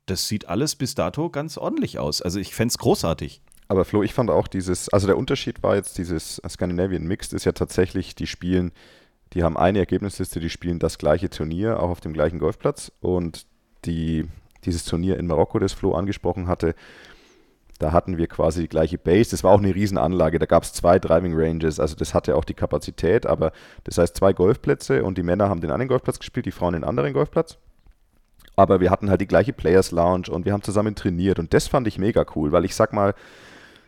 [0.06, 2.22] das sieht alles bis dato ganz ordentlich aus.
[2.22, 3.42] Also ich fände es großartig.
[3.68, 7.44] Aber Flo, ich fand auch dieses, also der Unterschied war jetzt, dieses Scandinavian Mixed ist
[7.44, 8.72] ja tatsächlich, die spielen,
[9.34, 12.90] die haben eine Ergebnisliste, die spielen das gleiche Turnier, auch auf dem gleichen Golfplatz.
[13.00, 13.46] Und
[13.84, 14.26] die,
[14.64, 16.74] dieses Turnier in Marokko, das Flo angesprochen hatte,
[17.78, 19.30] da hatten wir quasi die gleiche Base.
[19.30, 20.38] Das war auch eine Riesenanlage.
[20.38, 21.78] Da gab es zwei Driving Ranges.
[21.78, 23.26] Also das hatte auch die Kapazität.
[23.26, 23.52] Aber
[23.84, 26.84] das heißt zwei Golfplätze und die Männer haben den einen Golfplatz gespielt, die Frauen den
[26.84, 27.56] anderen Golfplatz.
[28.56, 31.38] Aber wir hatten halt die gleiche Players Lounge und wir haben zusammen trainiert.
[31.38, 33.14] Und das fand ich mega cool, weil ich sag mal,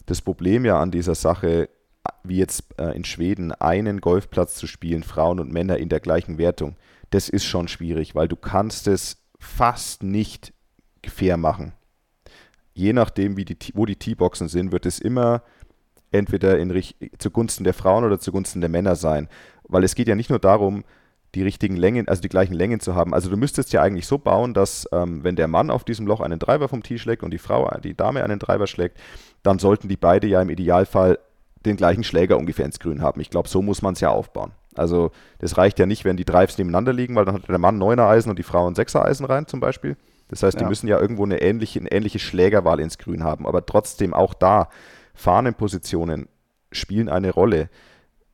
[0.07, 1.69] das Problem ja an dieser Sache,
[2.23, 6.39] wie jetzt äh, in Schweden, einen Golfplatz zu spielen, Frauen und Männer in der gleichen
[6.39, 6.77] Wertung,
[7.11, 10.53] das ist schon schwierig, weil du kannst es fast nicht
[11.05, 11.73] fair machen.
[12.81, 15.43] Je nachdem, wie die, wo die T-Boxen sind, wird es immer
[16.13, 16.83] entweder in,
[17.19, 19.29] zugunsten der Frauen oder zugunsten der Männer sein.
[19.69, 20.85] Weil es geht ja nicht nur darum,
[21.35, 23.13] die richtigen Längen, also die gleichen Längen zu haben.
[23.13, 26.21] Also du müsstest ja eigentlich so bauen, dass ähm, wenn der Mann auf diesem Loch
[26.21, 28.99] einen Treiber vom Tee schlägt und die Frau, die Dame einen Treiber schlägt,
[29.43, 31.19] dann sollten die beide ja im Idealfall
[31.67, 33.21] den gleichen Schläger ungefähr ins Grün haben.
[33.21, 34.53] Ich glaube, so muss man es ja aufbauen.
[34.75, 37.77] Also das reicht ja nicht, wenn die Drives nebeneinander liegen, weil dann hat der Mann
[37.77, 39.99] neuner Eisen und die Frau ein sechser Eisen rein zum Beispiel.
[40.31, 40.69] Das heißt, die Ja.
[40.69, 43.47] müssen ja irgendwo eine ähnliche, eine ähnliche Schlägerwahl ins Grün haben.
[43.47, 44.69] Aber trotzdem auch da,
[45.15, 46.29] Fahnenpositionen
[46.73, 47.69] spielen eine Rolle.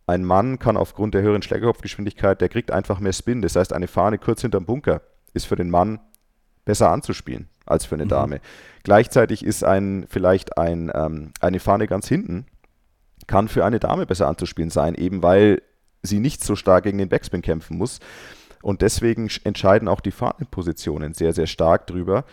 [0.06, 3.42] Ein Mann kann aufgrund der höheren Schlägerkopfgeschwindigkeit, der kriegt einfach mehr Spin.
[3.42, 5.00] Das heißt, eine Fahne kurz hinterm Bunker
[5.32, 5.98] ist für den Mann
[6.64, 8.40] besser anzuspielen als für eine Dame.
[8.84, 12.46] Gleichzeitig ist ein vielleicht ein, ähm, eine Fahne ganz hinten
[13.26, 15.62] kann für eine Dame besser anzuspielen sein, eben weil
[16.02, 17.98] sie nicht so stark gegen den Backspin kämpfen muss.
[18.66, 22.24] Und deswegen sch- entscheiden auch die Fahnenpositionen sehr, sehr stark drüber,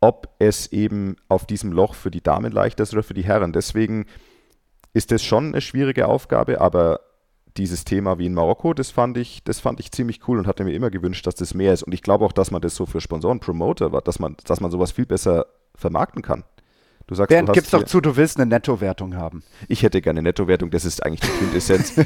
[0.00, 3.52] ob es eben auf diesem Loch für die Damen leichter ist oder für die Herren.
[3.52, 4.06] Deswegen
[4.94, 7.00] ist das schon eine schwierige Aufgabe, aber
[7.58, 10.64] dieses Thema wie in Marokko, das fand ich, das fand ich ziemlich cool und hatte
[10.64, 11.82] mir immer gewünscht, dass das mehr ist.
[11.82, 14.70] Und ich glaube auch, dass man das so für Sponsoren, Promoter, dass man, dass man
[14.70, 15.44] sowas viel besser
[15.74, 16.42] vermarkten kann.
[17.06, 19.42] Du sagst, Bernd, du hast gib's doch zu, du willst eine Nettowertung haben.
[19.68, 22.00] ich hätte gerne Nettowertung, das ist eigentlich die Quintessenz.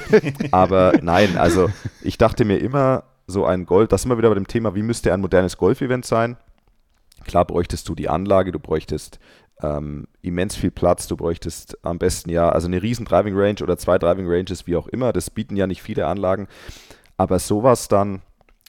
[0.50, 1.68] Aber nein, also
[2.02, 4.82] ich dachte mir immer, so ein Golf, das sind wir wieder bei dem Thema, wie
[4.82, 6.36] müsste ein modernes Golfevent sein?
[7.24, 9.18] Klar bräuchtest du die Anlage, du bräuchtest
[9.62, 13.78] ähm, immens viel Platz, du bräuchtest am besten ja, also eine riesen Driving Range oder
[13.78, 16.48] zwei Driving Ranges, wie auch immer, das bieten ja nicht viele Anlagen.
[17.16, 18.22] Aber sowas dann,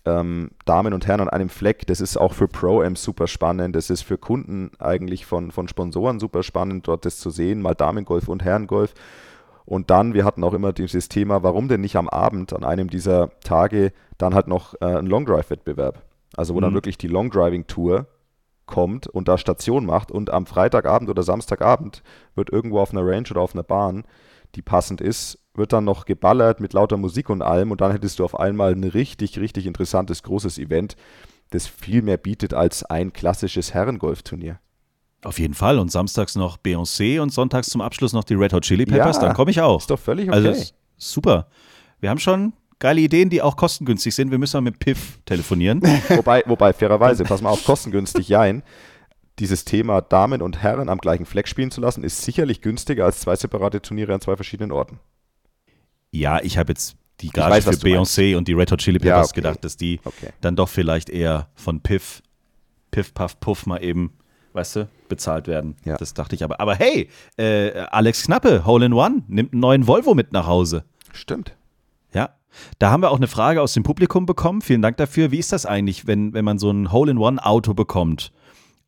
[0.05, 3.89] ähm, Damen und Herren an einem Fleck, das ist auch für Pro-Am super spannend, das
[3.89, 8.27] ist für Kunden eigentlich von, von Sponsoren super spannend, dort das zu sehen, mal Damengolf
[8.27, 8.93] und Herrengolf.
[9.65, 12.89] Und dann, wir hatten auch immer dieses Thema, warum denn nicht am Abend, an einem
[12.89, 16.03] dieser Tage, dann halt noch äh, ein Long Drive-Wettbewerb.
[16.37, 16.75] Also wo dann Mhm.
[16.75, 18.07] wirklich die Long Driving Tour
[18.67, 22.03] kommt und da Station macht und am Freitagabend oder Samstagabend
[22.35, 24.03] wird irgendwo auf einer Range oder auf einer Bahn,
[24.55, 28.19] die passend ist, wird dann noch geballert mit lauter Musik und allem und dann hättest
[28.19, 30.95] du auf einmal ein richtig, richtig interessantes, großes Event,
[31.51, 34.59] das viel mehr bietet als ein klassisches Herrengolfturnier.
[35.25, 35.79] Auf jeden Fall.
[35.79, 39.17] Und samstags noch Beyoncé und sonntags zum Abschluss noch die Red Hot Chili Peppers.
[39.17, 39.79] Ja, Dann komme ich auch.
[39.79, 40.47] Ist doch völlig okay.
[40.47, 41.47] Also super.
[41.99, 44.31] Wir haben schon geile Ideen, die auch kostengünstig sind.
[44.31, 45.81] Wir müssen mal mit Piff telefonieren.
[46.09, 48.63] Wobei, wobei, fairerweise, pass mal auf, kostengünstig, jein.
[49.39, 53.19] Dieses Thema Damen und Herren am gleichen Fleck spielen zu lassen, ist sicherlich günstiger als
[53.19, 54.99] zwei separate Turniere an zwei verschiedenen Orten.
[56.11, 59.15] ja, ich habe jetzt die Gage weiß, für Beyoncé und die Red Hot Chili Ja,
[59.15, 59.41] Peppers okay.
[59.41, 60.29] gedacht, dass die Okay.
[60.41, 62.21] dann doch vielleicht eher von Piff,
[62.91, 64.13] Piff, Puff, Puff mal eben,
[64.53, 65.75] weißt du, bezahlt werden.
[65.85, 65.97] Ja.
[65.97, 66.59] Das dachte ich aber.
[66.59, 70.83] Aber hey, äh, Alex Knappe, Hole in One, nimmt einen neuen Volvo mit nach Hause.
[71.13, 71.55] Stimmt.
[72.13, 72.29] Ja,
[72.79, 74.61] da haben wir auch eine Frage aus dem Publikum bekommen.
[74.61, 75.31] Vielen Dank dafür.
[75.31, 78.31] Wie ist das eigentlich, wenn, wenn man so ein Hole-in-One-Auto bekommt?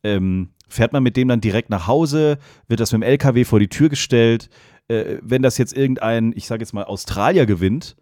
[0.02, 2.38] Ähm, fährt man mit dem dann direkt nach Hause?
[2.68, 4.48] Wird das mit dem LKW vor die Tür gestellt?
[4.88, 7.96] Äh, wenn das jetzt irgendein, ich sage jetzt mal, Australier gewinnt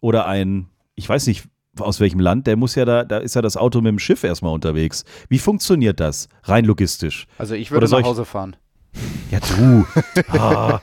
[0.00, 1.44] oder ein, ich weiß nicht
[1.78, 4.24] aus welchem Land, der muss ja da, da ist ja das Auto mit dem Schiff
[4.24, 5.04] erstmal unterwegs.
[5.28, 6.28] Wie funktioniert das?
[6.44, 7.26] Rein logistisch.
[7.38, 8.56] Also ich würde nach ich- Hause fahren.
[9.30, 9.84] Ja, du.
[10.38, 10.78] Ah,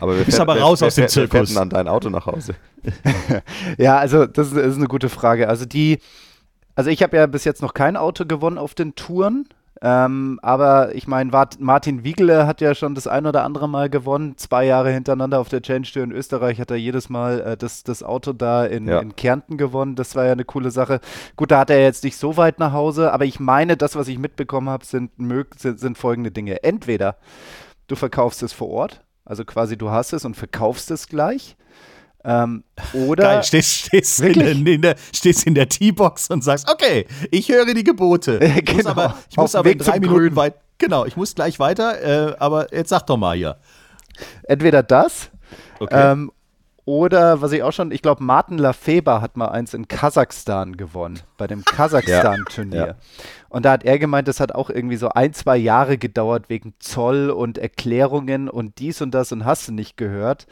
[0.00, 1.50] Aber wir bist aber raus aus dem Zirkus.
[1.50, 2.54] denn an dein Auto nach Hause?
[3.78, 5.48] Ja, also das ist, ist eine gute Frage.
[5.48, 5.98] Also die,
[6.74, 9.46] also ich habe ja bis jetzt noch kein Auto gewonnen auf den Touren.
[9.82, 14.36] Ähm, aber ich meine, Martin Wiegele hat ja schon das ein oder andere Mal gewonnen.
[14.38, 17.82] Zwei Jahre hintereinander auf der Challenge Tour in Österreich hat er jedes Mal äh, das,
[17.82, 19.00] das Auto da in, Ja.
[19.00, 19.96] in Kärnten gewonnen.
[19.96, 21.00] Das war ja eine coole Sache.
[21.36, 24.08] Gut, da hat er jetzt nicht so weit nach Hause, aber ich meine, das, was
[24.08, 25.10] ich mitbekommen habe, sind,
[25.58, 26.62] sind, sind folgende Dinge.
[26.62, 27.16] Entweder
[27.88, 31.56] du verkaufst es vor Ort, also quasi du hast es und verkaufst es gleich.
[32.24, 36.70] Ähm, oder Geil, stehst, stehst, in der, in der, stehst in der T-Box und sagst,
[36.70, 38.40] okay, ich höre die Gebote.
[38.64, 40.36] Ich muss Genau, aber, ich muss aber drei Minuten Grün.
[40.36, 40.54] weit.
[40.78, 43.56] Genau, ich muss gleich weiter, äh, aber jetzt sag doch mal hier.
[44.48, 45.30] entweder das
[45.78, 46.12] Okay.
[46.12, 46.30] Ähm,
[46.86, 51.20] oder was ich auch schon, ich glaube, Martin Lafeber hat mal eins in Kasachstan gewonnen,
[51.38, 52.86] bei dem Kasachstan-Turnier.
[52.86, 52.94] ja.
[53.54, 56.74] Und da hat er gemeint, das hat auch irgendwie so ein, zwei Jahre gedauert wegen
[56.80, 60.48] Zoll und Erklärungen und dies und das und hast du nicht gehört.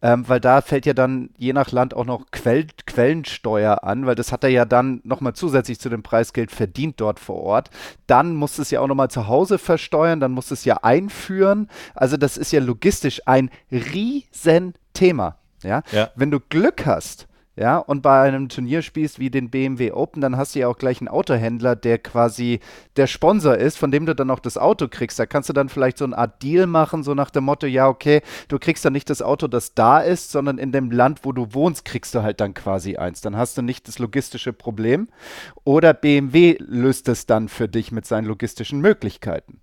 [0.00, 4.14] Ähm, weil da fällt ja dann je nach Land auch noch Quell Quellensteuer an, weil
[4.14, 7.68] das hat er ja dann nochmal zusätzlich zu dem Preisgeld verdient dort vor Ort.
[8.06, 10.78] Dann musst du es ja auch nochmal zu Hause versteuern, dann musst du es ja
[10.78, 11.68] einführen.
[11.94, 15.36] Also das ist ja logistisch ein Riesenthema.
[15.62, 15.82] Ja?
[15.92, 16.08] Ja.
[16.16, 20.36] Wenn du Glück hast, ja, und bei einem Turnier spielst wie den BMW Open, dann
[20.36, 22.60] hast du ja auch gleich einen Autohändler, der quasi
[22.96, 25.18] der Sponsor ist, von dem du dann auch das Auto kriegst.
[25.18, 27.88] Da kannst du dann vielleicht so eine Art Deal machen, so nach dem Motto, ja,
[27.88, 31.32] okay, du kriegst dann nicht das Auto, das da ist, sondern in dem Land, wo
[31.32, 33.22] du wohnst, kriegst du halt dann quasi eins.
[33.22, 35.08] Dann hast du nicht das logistische Problem.
[35.64, 39.60] Oder BMW löst es dann für dich mit seinen logistischen Möglichkeiten.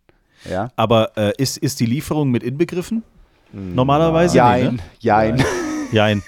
[0.49, 0.71] Ja.
[0.75, 3.03] aber äh, ist, ist die Lieferung mit inbegriffen?
[3.53, 4.35] Normalerweise?
[4.35, 4.79] Jein, Nee, ne?
[4.99, 5.43] jein.
[5.91, 6.23] Jein.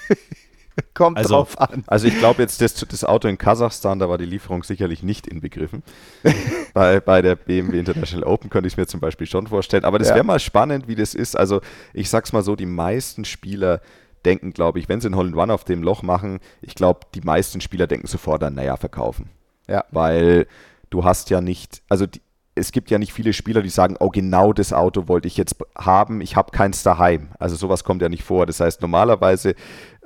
[0.94, 1.84] Kommt Also- drauf an.
[1.86, 5.26] Also ich glaube jetzt, das, das Auto in Kasachstan, da war die Lieferung sicherlich nicht
[5.26, 5.82] inbegriffen.
[6.74, 9.84] bei, bei der BMW International Open könnte ich es mir zum Beispiel schon vorstellen.
[9.84, 10.14] Aber das Ja.
[10.16, 11.36] wäre mal spannend, wie das ist.
[11.36, 11.60] Also
[11.94, 13.80] ich sag's mal so, die meisten Spieler
[14.24, 17.00] denken, glaube ich, wenn sie einen Hole in One auf dem Loch machen, ich glaube,
[17.14, 19.30] die meisten Spieler denken sofort an, naja, verkaufen.
[19.68, 19.84] Ja.
[19.90, 20.46] Weil
[20.90, 22.20] du hast ja nicht, also die,
[22.56, 25.56] es gibt ja nicht viele Spieler, die sagen, oh, genau das Auto wollte ich jetzt
[25.76, 27.28] haben, ich habe keins daheim.
[27.38, 28.46] Also sowas kommt ja nicht vor.
[28.46, 29.54] Das heißt, normalerweise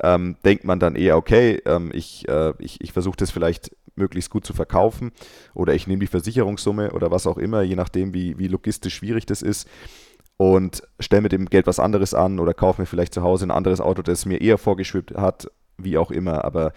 [0.03, 4.31] ähm, denkt man dann eher, okay, ähm, ich, äh, ich, ich versuche das vielleicht möglichst
[4.31, 5.13] gut zu verkaufen
[5.55, 9.27] oder ich nehme die Versicherungssumme oder was auch immer, je nachdem, wie, wie logistisch schwierig
[9.27, 9.69] das ist
[10.37, 13.51] und stelle mit dem Geld was anderes an oder kaufe mir vielleicht zu Hause ein
[13.51, 16.45] anderes Auto, das mir eher vorgeschwebt hat, wie auch immer.
[16.45, 16.73] Aber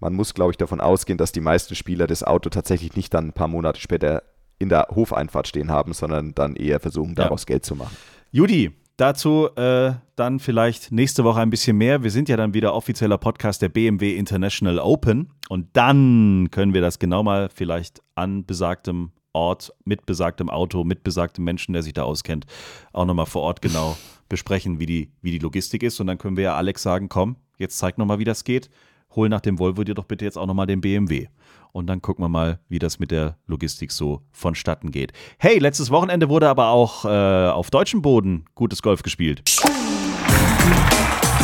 [0.00, 3.28] man muss, glaube ich, davon ausgehen, dass die meisten Spieler das Auto tatsächlich nicht dann
[3.28, 4.22] ein paar Monate später
[4.58, 7.24] in der Hofeinfahrt stehen haben, sondern dann eher versuchen, Ja.
[7.24, 7.96] daraus Geld zu machen.
[8.32, 12.02] Judy, dazu äh, dann vielleicht nächste Woche ein bisschen mehr.
[12.02, 16.80] Wir sind ja dann wieder offizieller Podcast der BMW International Open und dann können wir
[16.80, 21.92] das genau mal vielleicht an besagtem Ort, mit besagtem Auto, mit besagtem Menschen, der sich
[21.92, 22.46] da auskennt,
[22.94, 23.94] auch nochmal vor Ort genau
[24.30, 26.00] besprechen, wie die, wie die Logistik ist.
[26.00, 28.70] Und dann können wir ja Alex sagen, komm, jetzt zeig nochmal, wie das geht.
[29.16, 31.26] Hol nach dem Volvo dir doch bitte jetzt auch nochmal den BMW.
[31.72, 35.12] Und dann gucken wir mal, wie das mit der Logistik so vonstatten geht.
[35.38, 39.42] Hey, letztes Wochenende wurde aber auch äh, auf deutschem Boden gutes Golf gespielt.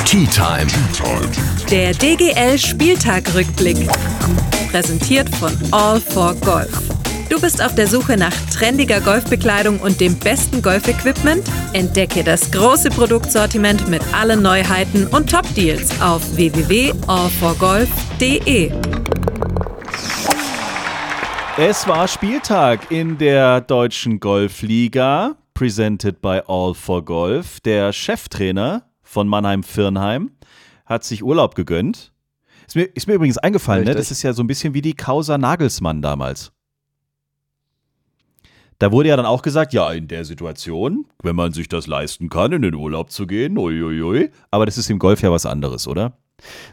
[0.05, 0.67] Tea Time.
[1.71, 3.89] Der DGL Spieltag-Rückblick.
[4.71, 7.12] Präsentiert von All for Golf.
[7.33, 11.51] Du bist auf der Suche nach trendiger Golfbekleidung und dem besten Golfequipment?
[11.73, 18.71] Entdecke das große Produktsortiment mit allen Neuheiten und Top-Deals auf www.allforgolf.de.
[21.57, 27.61] Es war Spieltag in der deutschen Golfliga, presented by All for Golf.
[27.61, 30.33] Der Cheftrainer von Mannheim-Firnheim
[30.85, 32.13] hat sich Urlaub gegönnt.
[32.67, 33.95] Ist mir, ist mir übrigens eingefallen, ne?
[33.95, 36.53] Das ist ja so ein bisschen wie die Causa Nagelsmann damals.
[38.83, 42.29] Da wurde ja dann auch gesagt, ja, in der Situation, wenn man sich das leisten
[42.29, 44.31] kann, in den Urlaub zu gehen, uiuiui.
[44.51, 46.19] Aber das ist im Golf ja was anderes, oder?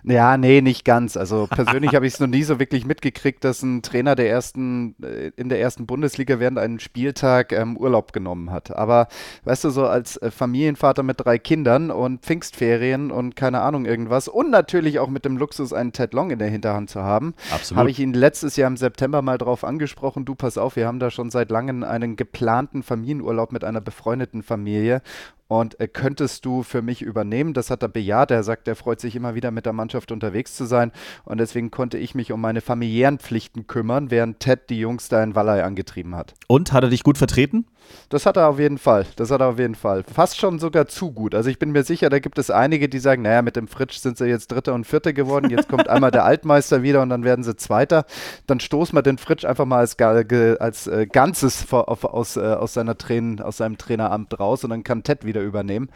[0.04, 1.17] Ja, nee, nicht ganz.
[1.17, 4.95] Also persönlich habe ich es noch nie so wirklich mitgekriegt, dass ein Trainer der ersten,
[5.04, 8.76] äh, in der ersten Bundesliga während einem Spieltag ähm, Urlaub genommen hat.
[8.76, 9.08] Aber
[9.43, 14.28] weißt du, so als äh, Familienvater mit drei Kindern und Pfingstferien und keine Ahnung irgendwas
[14.28, 17.34] und natürlich auch mit dem Luxus, einen Ted Long in der Hinterhand zu haben,
[17.76, 20.26] habe ich ihn letztes Jahr im September mal drauf angesprochen.
[20.26, 24.43] Du, pass auf, wir haben da schon seit langem einen geplanten Familienurlaub mit einer befreundeten
[24.43, 25.02] Familie.
[25.49, 27.55] Und äh, könntest du für mich übernehmen?
[27.55, 28.29] Das hat er bejaht.
[28.29, 30.91] Er sagt, er freut sich immer wieder mit der Mannschaft unterwegs zu sein.
[31.25, 35.23] Und deswegen konnte ich mich um meine familiären Pflichten kümmern, während Ted die Jungs da
[35.23, 36.35] in Wallei angetrieben hat.
[36.47, 37.65] Und hat er dich gut vertreten?
[38.09, 39.05] Das hat er auf jeden Fall.
[39.15, 40.03] Das hat er auf jeden Fall.
[40.03, 41.35] Fast schon sogar zu gut.
[41.35, 43.97] Also ich bin mir sicher, da gibt es einige, die sagen, naja, mit dem Fritsch
[43.97, 45.49] sind sie jetzt Dritter und Vierter geworden.
[45.49, 48.05] Jetzt kommt einmal der Altmeister wieder und dann werden sie Zweiter.
[48.47, 52.41] Dann stoßen wir den Fritsch einfach mal als, als äh, Ganzes vor, auf, aus, äh,
[52.41, 55.89] aus, seiner Train, aus seinem Traineramt raus und dann kann Ted wieder übernehmen.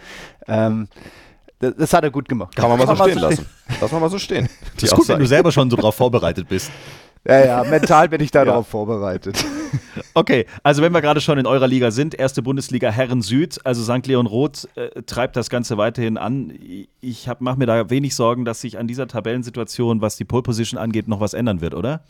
[0.47, 0.87] Ähm,
[1.59, 2.55] das, das hat er gut gemacht.
[2.55, 3.45] Kann man mal so stehen lassen.
[3.79, 4.49] Lass mal mal so stehen.
[4.75, 6.71] Das ist gut, wenn du selber schon so drauf vorbereitet bist.
[7.25, 9.43] Ja, ja, mental bin ich da darauf vorbereitet.
[10.15, 13.81] Okay, also wenn wir gerade schon in eurer Liga sind, erste Bundesliga Herren Süd, also
[13.83, 14.05] St.
[14.05, 16.53] Leon Roth äh, treibt das Ganze weiterhin an.
[17.01, 20.79] Ich mache mir da wenig Sorgen, dass sich an dieser Tabellensituation, was die Pole Position
[20.79, 22.03] angeht, noch was ändern wird, oder?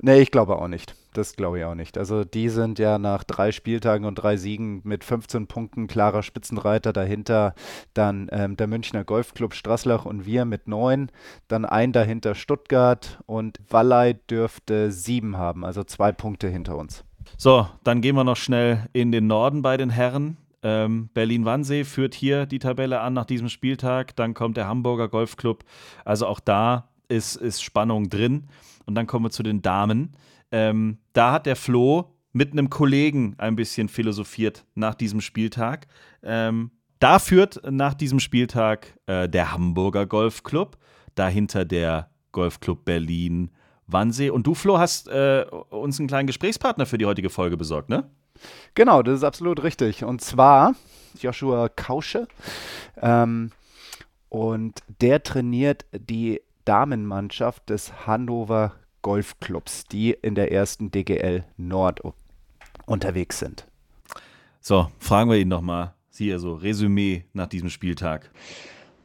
[0.00, 0.94] Nee, ich glaube auch nicht.
[1.12, 1.98] Das glaube ich auch nicht.
[1.98, 6.92] Also die sind ja nach drei Spieltagen und drei Siegen mit 15 Punkten klarer Spitzenreiter
[6.92, 7.54] dahinter.
[7.94, 11.10] Dann ähm, der Münchner Golfclub Straßlach und wir mit neun.
[11.48, 17.04] Dann ein dahinter Stuttgart und Wallei dürfte sieben haben, also zwei Punkte hinter uns.
[17.36, 20.36] So, dann gehen wir noch schnell in den Norden bei den Herren.
[20.62, 24.14] Ähm, Berlin-Wannsee führt hier die Tabelle an nach diesem Spieltag.
[24.16, 25.64] Dann kommt der Hamburger Golfclub.
[26.04, 28.48] Also auch da ist, ist Spannung drin.
[28.86, 30.14] Und dann kommen wir zu den Damen.
[30.52, 35.86] Ähm, da hat der Flo mit einem Kollegen ein bisschen philosophiert nach diesem Spieltag.
[36.22, 40.76] Ähm, da führt nach diesem Spieltag äh, der Hamburger Golfclub,
[41.14, 43.50] dahinter der Golfclub Berlin
[43.86, 44.30] Wannsee.
[44.30, 48.08] Und du, Flo, hast äh, uns einen kleinen Gesprächspartner für die heutige Folge besorgt, ne?
[48.74, 50.04] Genau, das ist absolut richtig.
[50.04, 50.74] Und zwar
[51.18, 52.28] Joshua Kausche.
[53.00, 53.50] Ähm,
[54.28, 62.00] und der trainiert die Damenmannschaft des Hannover Golfclubs, die in der ersten DGL Nord
[62.86, 63.66] unterwegs sind.
[64.60, 65.94] So, fragen wir ihn nochmal.
[66.12, 68.30] Hier so, Resümee nach diesem Spieltag.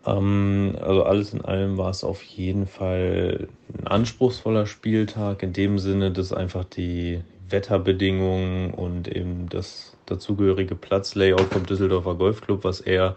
[0.05, 5.79] Ähm, also alles in allem war es auf jeden Fall ein anspruchsvoller Spieltag, in dem
[5.79, 13.15] Sinne, dass einfach die Wetterbedingungen und eben das dazugehörige Platzlayout vom Düsseldorfer Golfclub, was eher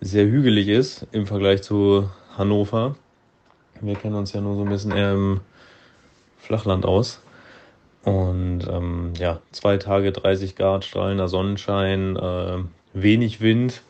[0.00, 2.96] sehr hügelig ist im Vergleich zu Hannover,
[3.80, 5.40] Wir kennen uns ja nur so ein bisschen eher im
[6.42, 7.22] Flachland aus.
[8.04, 12.58] Und ähm, ja, zwei Tage 30 Grad, strahlender Sonnenschein, äh,
[12.92, 13.82] wenig Wind.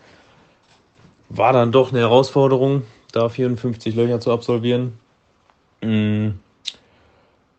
[1.31, 2.83] War dann doch eine Herausforderung,
[3.13, 4.99] da 54 Löcher zu absolvieren.
[5.81, 6.41] Mhm.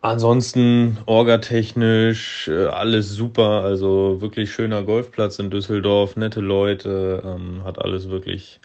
[0.01, 7.79] Ansonsten orgatechnisch äh, alles super, also wirklich schöner Golfplatz in Düsseldorf, nette Leute, ähm, hat
[7.79, 8.59] alles wirklich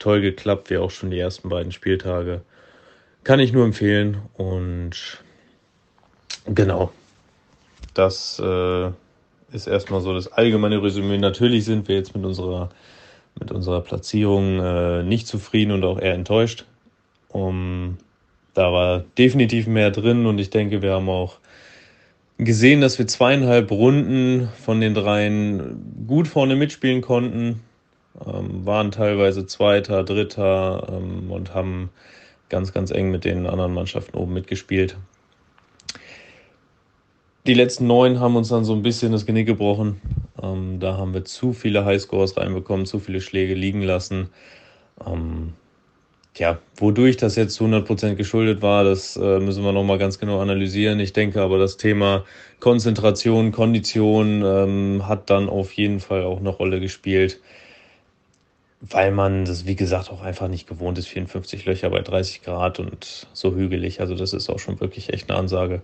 [0.00, 2.42] toll geklappt, wie auch schon die ersten beiden Spieltage.
[3.22, 5.22] Kann ich nur empfehlen und
[6.46, 6.92] genau,
[7.94, 8.90] das äh,
[9.52, 11.18] ist erstmal so das allgemeine Resümee.
[11.18, 12.70] Natürlich sind wir jetzt mit unserer,
[13.38, 16.64] mit unserer Platzierung äh, nicht zufrieden und auch eher enttäuscht.
[17.28, 17.96] Um,
[18.54, 21.38] da war definitiv mehr drin und ich denke, wir haben auch
[22.38, 27.62] gesehen, dass wir zweieinhalb Runden von den dreien gut vorne mitspielen konnten,
[28.26, 31.90] ähm, waren teilweise Zweiter, Dritter ähm, und haben
[32.48, 34.96] ganz, ganz eng mit den anderen Mannschaften oben mitgespielt.
[37.46, 40.00] Die letzten neun haben uns dann so ein bisschen das Genick gebrochen.
[40.40, 44.30] Ähm, da haben wir zu viele Highscores reinbekommen, zu viele Schläge liegen lassen.
[45.04, 45.54] Ähm,
[46.34, 50.40] Tja, wodurch das jetzt zu 100% geschuldet war, das äh, müssen wir nochmal ganz genau
[50.40, 50.98] analysieren.
[50.98, 52.24] Ich denke aber, das Thema
[52.58, 57.38] Konzentration, Kondition ähm, hat dann auf jeden Fall auch eine Rolle gespielt,
[58.80, 62.80] weil man das, wie gesagt, auch einfach nicht gewohnt ist, 54 Löcher bei 30 Grad
[62.80, 64.00] und so hügelig.
[64.00, 65.82] Also das ist auch schon wirklich echt eine Ansage.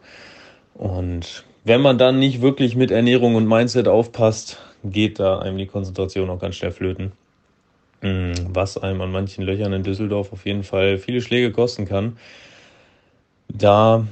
[0.78, 5.66] Und wenn man dann nicht wirklich mit Ernährung und Mindset aufpasst, geht da einem die
[5.66, 7.12] Konzentration auch ganz schnell flöten.
[8.00, 12.16] Mm, was einem an manchen Löchern in Düsseldorf auf jeden Fall viele Schläge kosten kann.
[13.48, 14.06] Da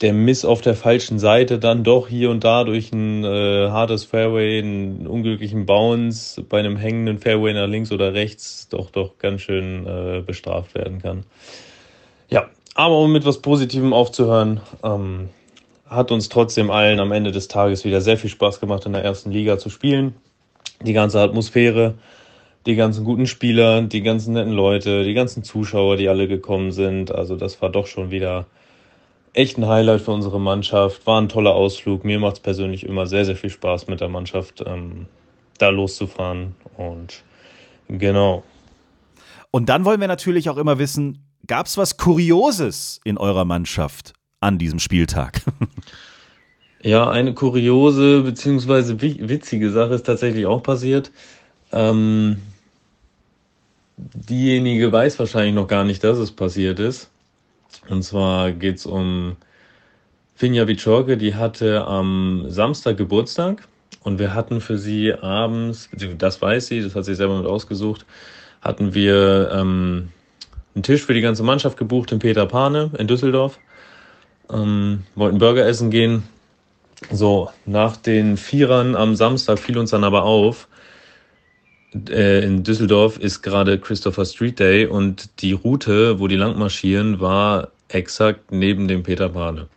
[0.00, 4.04] der Miss auf der falschen Seite dann doch hier und da durch ein äh, hartes
[4.04, 9.42] Fairway, einen unglücklichen Bounce bei einem hängenden Fairway nach links oder rechts doch doch ganz
[9.42, 11.24] schön äh, bestraft werden kann.
[12.30, 15.30] Ja, aber um mit was Positivem aufzuhören, ähm,
[15.88, 19.04] hat uns trotzdem allen am Ende des Tages wieder sehr viel Spaß gemacht, in der
[19.04, 20.14] ersten Liga zu spielen.
[20.82, 21.94] Die ganze Atmosphäre,
[22.66, 27.12] die ganzen guten Spieler, die ganzen netten Leute, die ganzen Zuschauer, die alle gekommen sind.
[27.12, 28.46] Also das war doch schon wieder
[29.32, 31.06] echt ein Highlight für unsere Mannschaft.
[31.06, 32.04] War ein toller Ausflug.
[32.04, 35.06] Mir macht es persönlich immer sehr, sehr viel Spaß mit der Mannschaft ähm,
[35.58, 36.54] da loszufahren.
[36.76, 37.22] Und
[37.88, 38.42] genau.
[39.50, 44.12] Und dann wollen wir natürlich auch immer wissen, gab es was Kurioses in eurer Mannschaft
[44.40, 45.42] an diesem Spieltag?
[46.82, 49.00] ja, eine kuriose bzw.
[49.28, 51.10] witzige Sache ist tatsächlich auch passiert.
[51.72, 52.38] Ähm,
[53.96, 57.10] diejenige weiß wahrscheinlich noch gar nicht, dass es passiert ist.
[57.88, 59.36] Und zwar geht's um
[60.34, 63.66] Finja Wiczorke, die hatte am Samstag Geburtstag
[64.04, 68.06] und wir hatten für sie abends, das weiß sie, das hat sie selber mit ausgesucht,
[68.60, 70.10] hatten wir ähm,
[70.74, 73.58] einen Tisch für die ganze Mannschaft gebucht in Peter Pane in Düsseldorf.
[74.52, 76.22] Ähm, wollten Burger essen gehen.
[77.10, 80.68] So, nach den Vierern am Samstag fiel uns dann aber auf,
[82.10, 87.20] äh, in Düsseldorf ist gerade Christopher Street Day und die Route, wo die lang marschieren,
[87.20, 89.68] war exakt neben dem Peter Pane.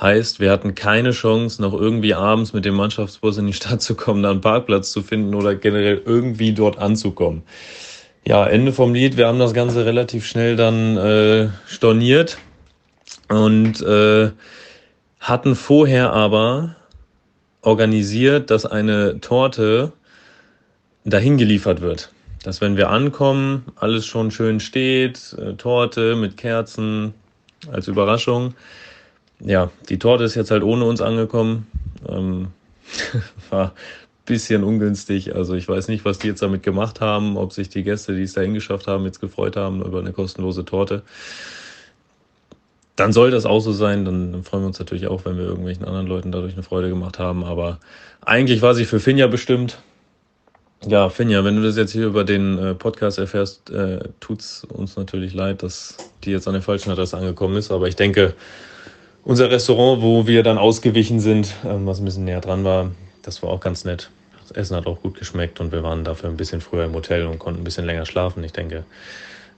[0.00, 3.94] Heißt, wir hatten keine Chance, noch irgendwie abends mit dem Mannschaftsbus in die Stadt zu
[3.94, 7.42] kommen, da einen Parkplatz zu finden oder generell irgendwie dort anzukommen.
[8.24, 9.16] Ja, Ende vom Lied.
[9.16, 12.38] Wir haben das Ganze relativ schnell dann äh, storniert
[13.28, 14.30] und äh,
[15.20, 16.76] hatten vorher aber
[17.62, 19.92] organisiert, dass eine Torte
[21.04, 22.12] dahin geliefert wird.
[22.42, 27.14] Dass wenn wir ankommen, alles schon schön steht, äh, Torte mit Kerzen
[27.70, 28.54] als Überraschung.
[29.40, 31.66] Ja, die Torte ist jetzt halt ohne uns angekommen.
[32.08, 32.48] Ähm,
[33.50, 33.72] war
[34.24, 35.34] bisschen ungünstig.
[35.34, 38.22] Also ich weiß nicht, was die jetzt damit gemacht haben, ob sich die Gäste, die
[38.22, 41.02] es dahin geschafft haben, jetzt gefreut haben über eine kostenlose Torte.
[42.96, 44.04] Dann soll das auch so sein.
[44.04, 47.18] Dann freuen wir uns natürlich auch, wenn wir irgendwelchen anderen Leuten dadurch eine Freude gemacht
[47.18, 47.44] haben.
[47.44, 47.78] Aber
[48.20, 49.78] eigentlich war sie für Finja bestimmt.
[50.86, 54.96] Ja, Finja, wenn du das jetzt hier über den äh, Podcast erfährst, äh, tut's uns
[54.96, 57.70] natürlich leid, dass die jetzt an der falschen Adresse angekommen ist.
[57.70, 58.34] Aber ich denke,
[59.24, 62.90] unser Restaurant, wo wir dann ausgewichen sind, ähm, was ein bisschen näher dran war,
[63.22, 64.10] das war auch ganz nett.
[64.40, 67.26] Das Essen hat auch gut geschmeckt und wir waren dafür ein bisschen früher im Hotel
[67.26, 68.42] und konnten ein bisschen länger schlafen.
[68.42, 68.84] Ich denke,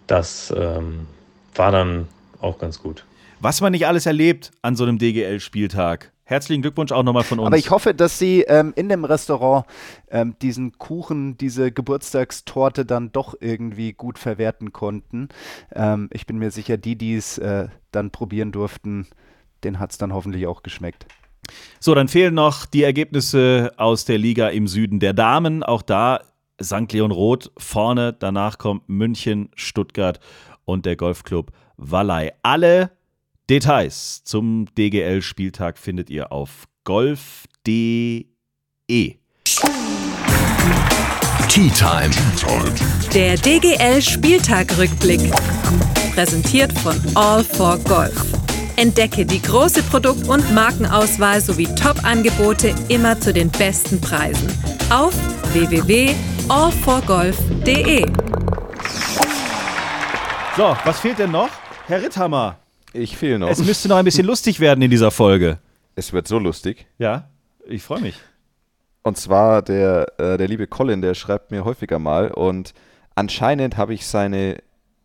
[0.06, 1.06] das ähm,
[1.54, 2.08] war dann
[2.42, 3.04] auch ganz gut.
[3.44, 6.12] Was man nicht alles erlebt an so einem DGL-Spieltag.
[6.22, 7.46] Herzlichen Glückwunsch auch nochmal von uns.
[7.48, 9.66] Aber ich hoffe, dass Sie ähm, in dem Restaurant
[10.10, 15.28] ähm, diesen Kuchen, diese Geburtstagstorte dann doch irgendwie gut verwerten konnten.
[15.74, 19.08] Ähm, ich bin mir sicher, die, die es äh, dann probieren durften,
[19.62, 21.04] denen hat es dann hoffentlich auch geschmeckt.
[21.80, 25.62] So, dann fehlen noch die Ergebnisse aus der Liga im Süden der Damen.
[25.62, 26.22] Auch da
[26.62, 26.90] St.
[26.90, 28.14] Leon Roth vorne.
[28.14, 30.18] Danach kommt München, Stuttgart
[30.64, 32.32] und der Golfclub Wallei.
[32.42, 32.90] Alle
[33.50, 38.24] Details zum DGL-Spieltag findet ihr auf golf.de.
[38.86, 39.18] Tea
[41.50, 42.10] Time.
[43.12, 45.30] Der DGL Spieltag-Rückblick.
[46.14, 48.24] Präsentiert von All for Golf.
[48.76, 54.48] Entdecke die große Produkt- und Markenauswahl sowie Top-Angebote immer zu den besten Preisen.
[54.88, 55.12] Auf
[55.52, 58.06] www.allforgolf.de.
[60.56, 61.50] So, was fehlt denn noch?
[61.86, 62.56] Herr Ritthammer,
[62.94, 63.50] Ich fehle noch.
[63.50, 65.58] es müsste noch ein bisschen lustig werden in dieser Folge.
[65.96, 66.86] Es wird so lustig.
[66.98, 67.28] Ja,
[67.66, 68.20] ich freue mich.
[69.02, 72.72] Und zwar der, äh, der liebe Colin, der schreibt mir häufiger mal und
[73.14, 74.58] anscheinend habe ich seine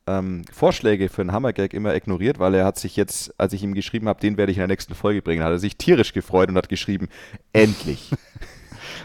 [0.08, 3.74] ähm, Vorschläge für einen Hammergag immer ignoriert, weil er hat sich jetzt, als ich ihm
[3.74, 6.50] geschrieben habe, den werde ich in der nächsten Folge bringen, hat er sich tierisch gefreut
[6.50, 7.10] und hat geschrieben,
[7.54, 8.12] endlich.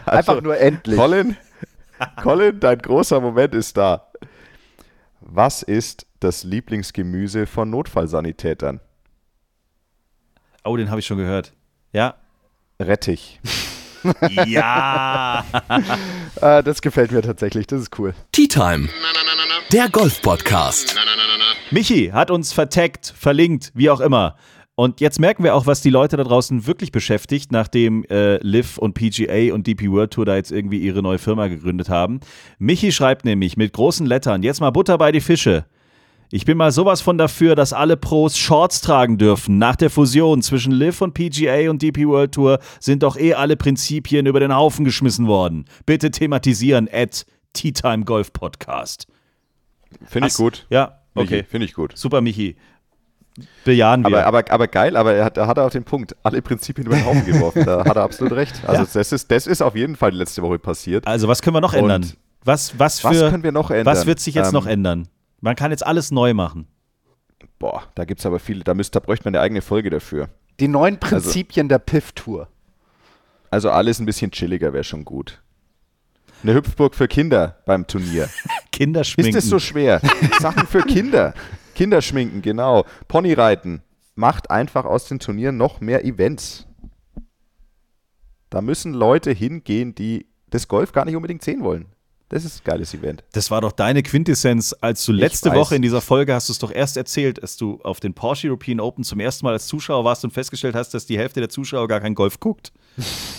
[0.07, 0.97] Also, Einfach nur endlich.
[0.97, 1.35] Colin,
[2.21, 4.07] Colin, dein großer Moment ist da.
[5.27, 8.79] Was ist das Lieblingsgemüse von Notfallsanitätern?
[10.63, 11.53] Oh, den habe ich schon gehört.
[11.93, 12.15] Ja.
[12.79, 13.39] Rettich.
[14.45, 15.43] Ja.
[16.41, 18.13] Äh, das gefällt mir tatsächlich, das ist cool.
[18.33, 18.89] Tea Time.
[19.71, 20.93] Der Golf-Podcast.
[21.71, 24.35] Michi hat uns vertaggt, verlinkt, wie auch immer.
[24.77, 28.77] Und jetzt merken wir auch, was die Leute da draußen wirklich beschäftigt, nachdem äh, Liv
[28.77, 32.19] und PGA und DP World Tour da jetzt irgendwie ihre neue Firma gegründet haben.
[32.59, 35.65] Michi schreibt nämlich mit großen Lettern, jetzt mal Butter bei die Fische.
[36.31, 39.57] Ich bin mal sowas von dafür, dass alle Pros Shorts tragen dürfen.
[39.59, 43.55] Nach der Fusion zwischen Liv und PGA und DP World Tour sind doch eh alle
[43.55, 45.65] Prinzipien über den Haufen geschmissen worden.
[45.85, 49.07] Bitte thematisieren at Tea Time Golf Podcast.
[50.05, 50.65] Finde ich Hast- gut.
[50.69, 51.45] Ja, okay.
[51.47, 51.93] Finde ich gut.
[51.95, 52.57] Super, Michi.
[53.65, 54.07] Bejahen wir.
[54.25, 56.87] Aber, aber, aber geil, aber er hat, da hat er auch den Punkt, alle Prinzipien
[56.87, 57.65] über den Haufen geworfen.
[57.65, 58.55] Da hat er absolut recht.
[58.65, 58.89] Also Ja.
[58.93, 61.05] das, ist, das ist auf jeden Fall die letzte Woche passiert.
[61.07, 62.11] also, was können wir noch Und ändern?
[62.43, 63.87] Was, was, für, Was können wir noch ändern?
[63.95, 65.07] was wird sich jetzt Ähm, noch ändern?
[65.41, 66.67] Man kann jetzt alles neu machen.
[67.59, 70.29] Boah, da gibt es aber viele, da, müsst, da bräuchte man eine eigene Folge dafür.
[70.59, 72.47] Die neuen Prinzipien der Piff-Tour.
[73.49, 75.41] Also alles ein bisschen chilliger wäre schon gut.
[76.43, 78.29] Eine Hüpfburg für Kinder beim Turnier.
[78.71, 79.35] Kinder schminken.
[79.35, 80.01] Ist es so schwer?
[80.39, 81.33] Sachen für Kinder.
[81.75, 82.85] Kinderschminken, genau.
[83.07, 83.83] Ponyreiten.
[84.15, 86.65] Macht einfach aus den Turnieren noch mehr Events.
[88.49, 91.87] Da müssen Leute hingehen, die das Golf gar nicht unbedingt sehen wollen.
[92.29, 93.23] Das ist ein geiles Event.
[93.33, 95.53] Das war doch deine Quintessenz, als du letzte.
[95.53, 98.47] Woche in dieser Folge hast du es doch erst erzählt, dass du auf den Porsche
[98.47, 101.49] European Open zum ersten Mal als Zuschauer warst und festgestellt hast, dass die Hälfte der
[101.49, 102.71] Zuschauer gar kein Golf guckt.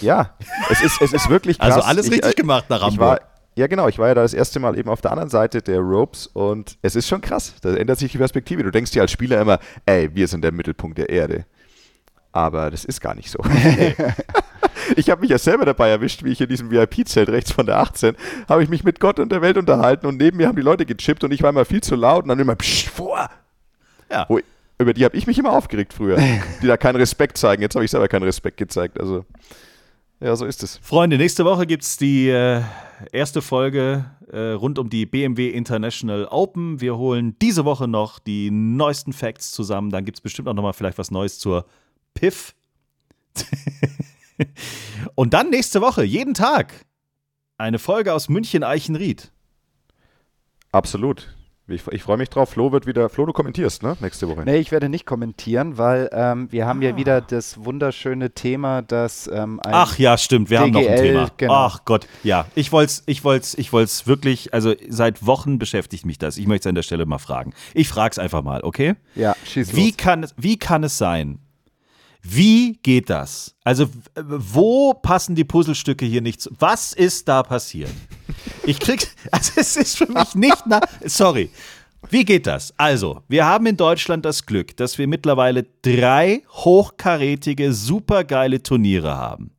[0.02, 0.36] Ja,
[0.70, 1.74] es ist, es ist wirklich krass.
[1.74, 3.00] Also alles Ich, richtig äh, gemacht nach Ich Hamburg.
[3.00, 3.20] war,
[3.56, 3.88] ja, genau.
[3.88, 6.76] Ich war ja da das erste Mal eben auf der anderen Seite der Ropes und
[6.82, 7.54] es ist schon krass.
[7.62, 8.62] Da ändert sich die Perspektive.
[8.62, 11.46] Du denkst dir als Spieler immer, ey, wir sind der Mittelpunkt der Erde.
[12.32, 13.38] Aber das ist gar nicht so.
[14.96, 17.78] ich habe mich ja selber dabei erwischt, wie ich in diesem VIP-Zelt rechts von der
[17.78, 18.14] 18,
[18.46, 20.84] habe ich mich mit Gott und der Welt unterhalten und neben mir haben die Leute
[20.84, 23.30] gechippt und ich war immer viel zu laut und dann immer psch, vor.
[24.10, 24.26] Ja.
[24.28, 24.38] Wo,
[24.78, 26.18] über die habe ich mich immer aufgeregt früher,
[26.62, 27.62] die da keinen Respekt zeigen.
[27.62, 29.00] Jetzt habe ich selber keinen Respekt gezeigt.
[29.00, 29.24] Also,
[30.20, 30.78] ja, so ist es.
[30.82, 32.60] Freunde, nächste Woche gibt es die äh,
[33.12, 36.80] erste Folge äh, rund um die BMW International Open.
[36.80, 39.90] Wir holen diese Woche noch die neuesten Facts zusammen.
[39.90, 41.66] Dann gibt es bestimmt auch noch mal vielleicht was Neues zur
[42.14, 42.54] Piff.
[45.14, 46.86] Und dann nächste Woche, jeden Tag,
[47.58, 49.30] eine Folge aus München-Eichenried.
[50.72, 51.35] Absolut.
[51.68, 52.50] Ich, ich freue mich drauf.
[52.50, 53.08] Flo wird wieder.
[53.08, 53.96] Flo, du kommentierst, ne?
[54.00, 54.42] Nächste Woche.
[54.44, 59.26] Nee, ich werde nicht kommentieren, weil ähm, wir haben ja wieder das wunderschöne Thema, dass
[59.26, 61.30] ähm, ein Ach ja, stimmt, wir haben noch ein DGL, Thema.
[61.36, 61.52] genau.
[61.54, 62.46] Ach Gott, ja.
[62.54, 66.36] Ich wollte es ich wollt's, ich wollt's wirklich, also seit Wochen beschäftigt mich das.
[66.38, 67.52] Ich möchte es an der Stelle mal fragen.
[67.74, 68.94] Ich frage es einfach mal, okay?
[69.16, 69.96] ja, schieß Wie los.
[69.96, 71.40] kann, es- wie kann es sein?
[72.28, 73.54] Wie geht das?
[73.62, 76.50] Also, wo passen die Puzzlestücke hier nicht zu?
[76.58, 77.90] Was ist da passiert?
[78.64, 81.50] Ich krieg, also es ist für mich nicht nach, sorry.
[82.10, 82.74] Wie geht das?
[82.76, 89.50] Also, wir haben in Deutschland das Glück, dass wir mittlerweile drei hochkarätige, supergeile Turniere haben.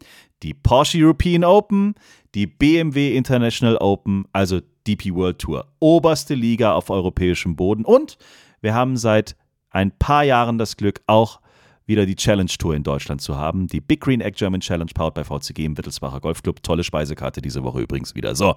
[0.44, 1.96] Die Porsche European Open,
[2.36, 7.84] die BMW International Open, also DP World Tour, oberste Liga auf europäischem Boden.
[7.84, 8.18] Und
[8.62, 9.36] wir haben seit
[9.70, 11.42] ein paar Jahren das Glück, auch
[11.88, 13.68] wieder die Challenge Tour in Deutschland zu haben.
[13.68, 16.62] Die Big Green Egg German Challenge, powered bei VCG im Wittelsbacher Golfclub.
[16.62, 18.36] Tolle Speisekarte diese Woche übrigens wieder.
[18.36, 18.56] So,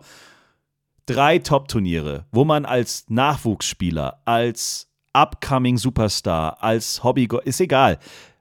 [1.07, 7.99] drei Top-Turniere, wo man als Nachwuchsspieler, als upcoming Superstar, als Hobby, ist egal,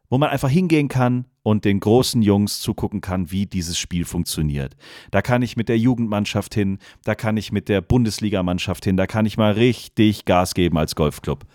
[0.09, 4.75] wo man einfach hingehen kann und den großen Jungs zugucken kann, wie dieses Spiel funktioniert.
[5.11, 9.07] Da kann ich mit der Jugendmannschaft hin, da kann ich mit der Bundesligamannschaft hin, da
[9.07, 11.45] kann ich mal richtig Gas geben als Golfclub.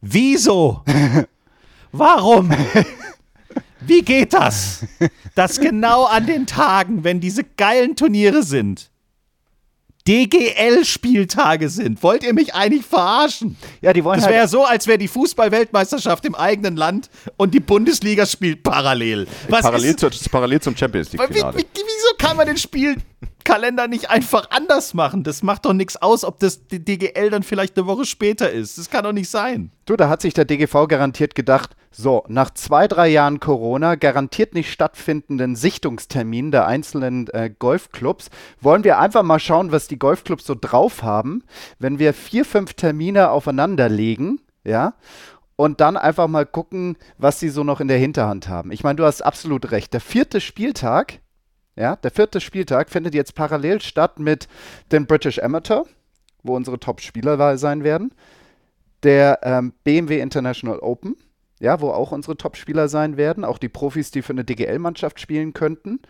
[0.00, 0.82] Wieso?
[1.92, 2.50] Warum?
[3.80, 4.84] Wie geht das?
[5.34, 8.90] Dass genau an den Tagen, wenn diese geilen Turniere sind,
[10.08, 12.02] DGL-Spieltage sind.
[12.02, 13.56] Wollt ihr mich eigentlich verarschen?
[13.80, 17.08] Ja, die wollen Das halt wäre ja so, als wäre die Fußball-Weltmeisterschaft im eigenen Land
[17.36, 19.28] und die Bundesliga spielt parallel.
[19.48, 21.58] Was Parallel, ist, zu, parallel zum Champions wie, League-Finale.
[21.58, 22.56] wie, wieso kann man den
[23.42, 25.24] Spielkalender nicht einfach anders machen?
[25.24, 28.78] Das macht doch nichts aus, ob das die DGL dann vielleicht eine Woche später ist.
[28.78, 29.72] Das kann doch nicht sein.
[29.84, 34.54] Du, da hat sich der DGV garantiert gedacht, so, nach zwei, drei Jahren Corona, garantiert
[34.54, 38.30] nicht stattfindenden Sichtungsterminen der einzelnen äh, Golfclubs,
[38.60, 41.42] wollen wir einfach mal schauen, was die Golfclubs so drauf haben,
[41.78, 44.94] wenn wir vier, fünf Termine aufeinander legen, ja,
[45.56, 48.72] und dann einfach mal gucken, was sie so noch in der Hinterhand haben.
[48.72, 49.92] Ich meine, du hast absolut recht.
[49.92, 51.20] Der vierte Spieltag,
[51.76, 54.48] ja, der vierte Spieltag findet jetzt parallel statt mit
[54.90, 55.84] dem British Amateur,
[56.42, 58.12] wo unsere Top-Spieler sein werden
[59.02, 61.16] der ähm, BMW International Open,
[61.60, 65.52] ja, wo auch unsere Top-Spieler sein werden, auch die Profis, die für eine DGL-Mannschaft spielen
[65.52, 66.00] könnten.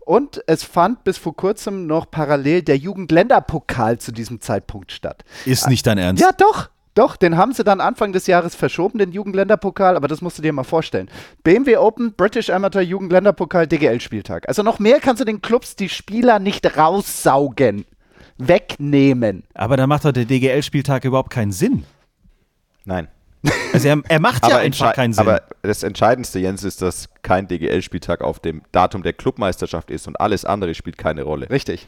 [0.00, 5.24] Und es fand bis vor kurzem noch parallel der Jugendländerpokal zu diesem Zeitpunkt statt.
[5.44, 6.22] Ist nicht dein Ernst?
[6.22, 6.70] Ja, doch.
[6.94, 10.42] Doch, den haben sie dann Anfang des Jahres verschoben, den Jugendländerpokal, aber das musst du
[10.42, 11.08] dir mal vorstellen.
[11.44, 14.48] BMW Open, British Amateur Jugendländerpokal, DGL-Spieltag.
[14.48, 17.84] Also noch mehr kannst du den Clubs die Spieler nicht raussaugen,
[18.38, 19.44] wegnehmen.
[19.54, 21.84] Aber da macht doch der DGL-Spieltag überhaupt keinen Sinn.
[22.84, 23.06] Nein.
[23.72, 25.26] Also er, er macht ja Aber, einfach keinen Sinn.
[25.26, 30.20] aber das Entscheidendste, Jens, ist, dass kein DGL-Spieltag auf dem Datum der Clubmeisterschaft ist und
[30.20, 31.48] alles andere spielt keine Rolle.
[31.50, 31.86] Richtig.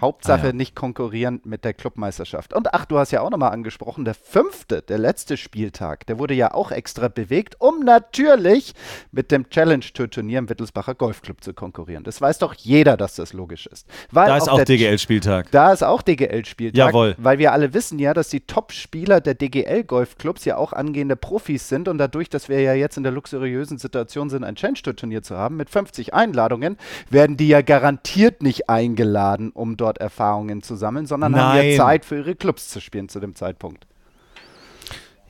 [0.00, 0.52] Hauptsache Ah, ja.
[0.52, 2.52] nicht konkurrieren mit der Clubmeisterschaft.
[2.52, 6.34] Und ach, du hast ja auch nochmal angesprochen, der fünfte, der letzte Spieltag, der wurde
[6.34, 8.74] ja auch extra bewegt, um natürlich
[9.12, 12.02] mit dem Challenge-Tour-Turnier im Wittelsbacher Golfclub zu konkurrieren.
[12.02, 13.86] Das weiß doch jeder, dass das logisch ist.
[14.10, 15.50] Weil da ist auch DGL-Spieltag.
[15.52, 16.76] da ist auch DGL-Spieltag.
[16.76, 17.14] Jawohl.
[17.18, 21.86] Weil wir alle wissen ja, dass die Top-Spieler der DGL-Golfclubs ja auch angehende Profis sind.
[21.86, 25.56] Und dadurch, dass wir ja jetzt in der luxuriösen Situation sind, ein Challenge-Tour-Turnier zu haben
[25.56, 26.76] mit 50 Einladungen,
[27.10, 31.70] werden die ja garantiert nicht eingeladen, um dort Erfahrungen zu sammeln, sondern haben Nein.
[31.70, 33.86] ja Zeit für ihre Clubs zu spielen zu dem Zeitpunkt.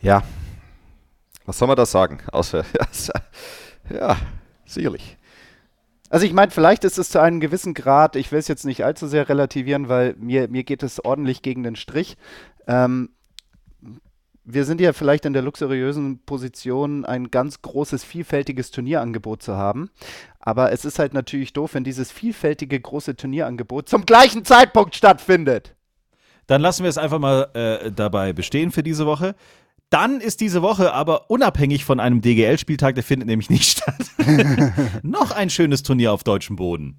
[0.01, 0.23] Ja.
[1.47, 2.21] Was soll man da sagen?
[2.33, 2.65] Außer,
[3.91, 4.17] ja,
[4.65, 5.19] sicherlich.
[6.11, 8.85] Also ich meine, vielleicht ist es zu einem gewissen Grad, ich will es jetzt nicht
[8.85, 12.17] allzu sehr relativieren, weil mir, mir geht es ordentlich gegen den Strich.
[12.67, 13.11] Ähm,
[14.45, 19.91] wir sind ja vielleicht in der luxuriösen Position, ein ganz großes, vielfältiges Turnierangebot zu haben.
[20.39, 25.75] Aber es ist halt natürlich doof, wenn dieses vielfältige, große Turnierangebot zum gleichen Zeitpunkt stattfindet.
[26.47, 29.35] Dann lassen wir es einfach mal äh, dabei bestehen für diese Woche.
[29.89, 34.11] Dann ist diese Woche aber unabhängig von einem DGL-Spieltag, der findet nämlich nicht statt,
[35.03, 36.99] noch ein schönes Turnier auf deutschem Boden.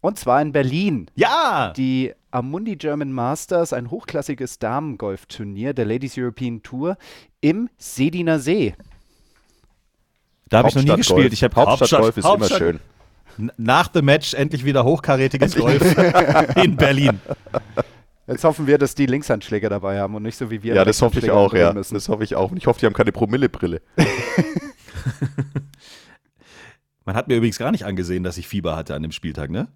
[0.00, 1.10] Und zwar in Berlin.
[1.14, 1.72] Ja!
[1.76, 6.96] Die Amundi German Masters, ein hochklassiges Damengolfturnier der Ladies European Tour
[7.40, 8.74] im Sediner See.
[10.48, 11.30] Da habe ich noch nie Hauptstadt gespielt.
[11.30, 11.32] Golf.
[11.32, 12.80] Ich habe Hauptstadtgolf ist immer schön.
[13.56, 15.82] Nach dem Match endlich wieder hochkarätiges Golf
[16.56, 17.20] in Berlin.
[18.26, 20.74] Jetzt hoffen wir, dass die Linkshandschläger dabei haben und nicht so wie wir.
[20.74, 21.72] Ja, das hoffe ich auch, ja.
[21.72, 21.94] Müssen.
[21.94, 22.50] Das hoffe ich auch.
[22.50, 23.82] Und ich hoffe, die haben keine Promillebrille.
[27.04, 29.68] Man hat mir übrigens gar nicht angesehen, dass ich Fieber hatte an dem Spieltag, ne?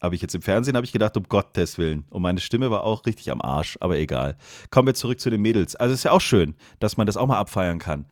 [0.00, 2.04] Aber ich jetzt im Fernsehen habe ich gedacht, um Gottes Willen.
[2.10, 4.36] Und meine Stimme war auch richtig am Arsch, aber egal.
[4.70, 5.74] Kommen wir zurück zu den Mädels.
[5.76, 8.06] Also ist ja auch schön, dass man das auch mal abfeiern kann.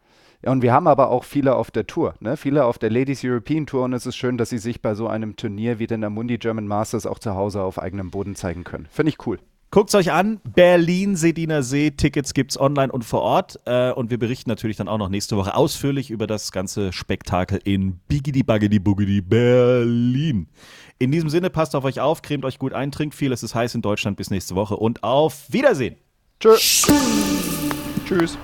[0.44, 2.36] Ja, und wir haben aber auch viele auf der Tour, ne?
[2.36, 5.08] Viele auf der Ladies European Tour und es ist schön, dass sie sich bei so
[5.08, 8.86] einem Turnier wie den Amundi German Masters auch zu Hause auf eigenem Boden zeigen können.
[8.90, 9.38] Finde ich cool.
[9.70, 13.58] Guckt euch an, Berlin, Sediner See, Tickets gibt's online und vor Ort.
[13.66, 17.60] Äh, und wir berichten natürlich dann auch noch nächste Woche ausführlich über das ganze Spektakel
[17.64, 20.48] in Biggity Baggity Boogity Berlin.
[20.98, 23.54] In diesem Sinne, passt auf euch auf, cremt euch gut ein, trinkt viel, es ist
[23.54, 24.16] heiß in Deutschland.
[24.16, 25.96] Bis nächste Woche und auf Wiedersehen.
[26.40, 26.86] Tschüss.
[28.06, 28.38] Tschüss.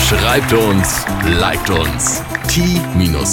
[0.00, 1.06] Schreibt uns,
[1.38, 2.22] liked uns.
[2.48, 3.32] t-time.golf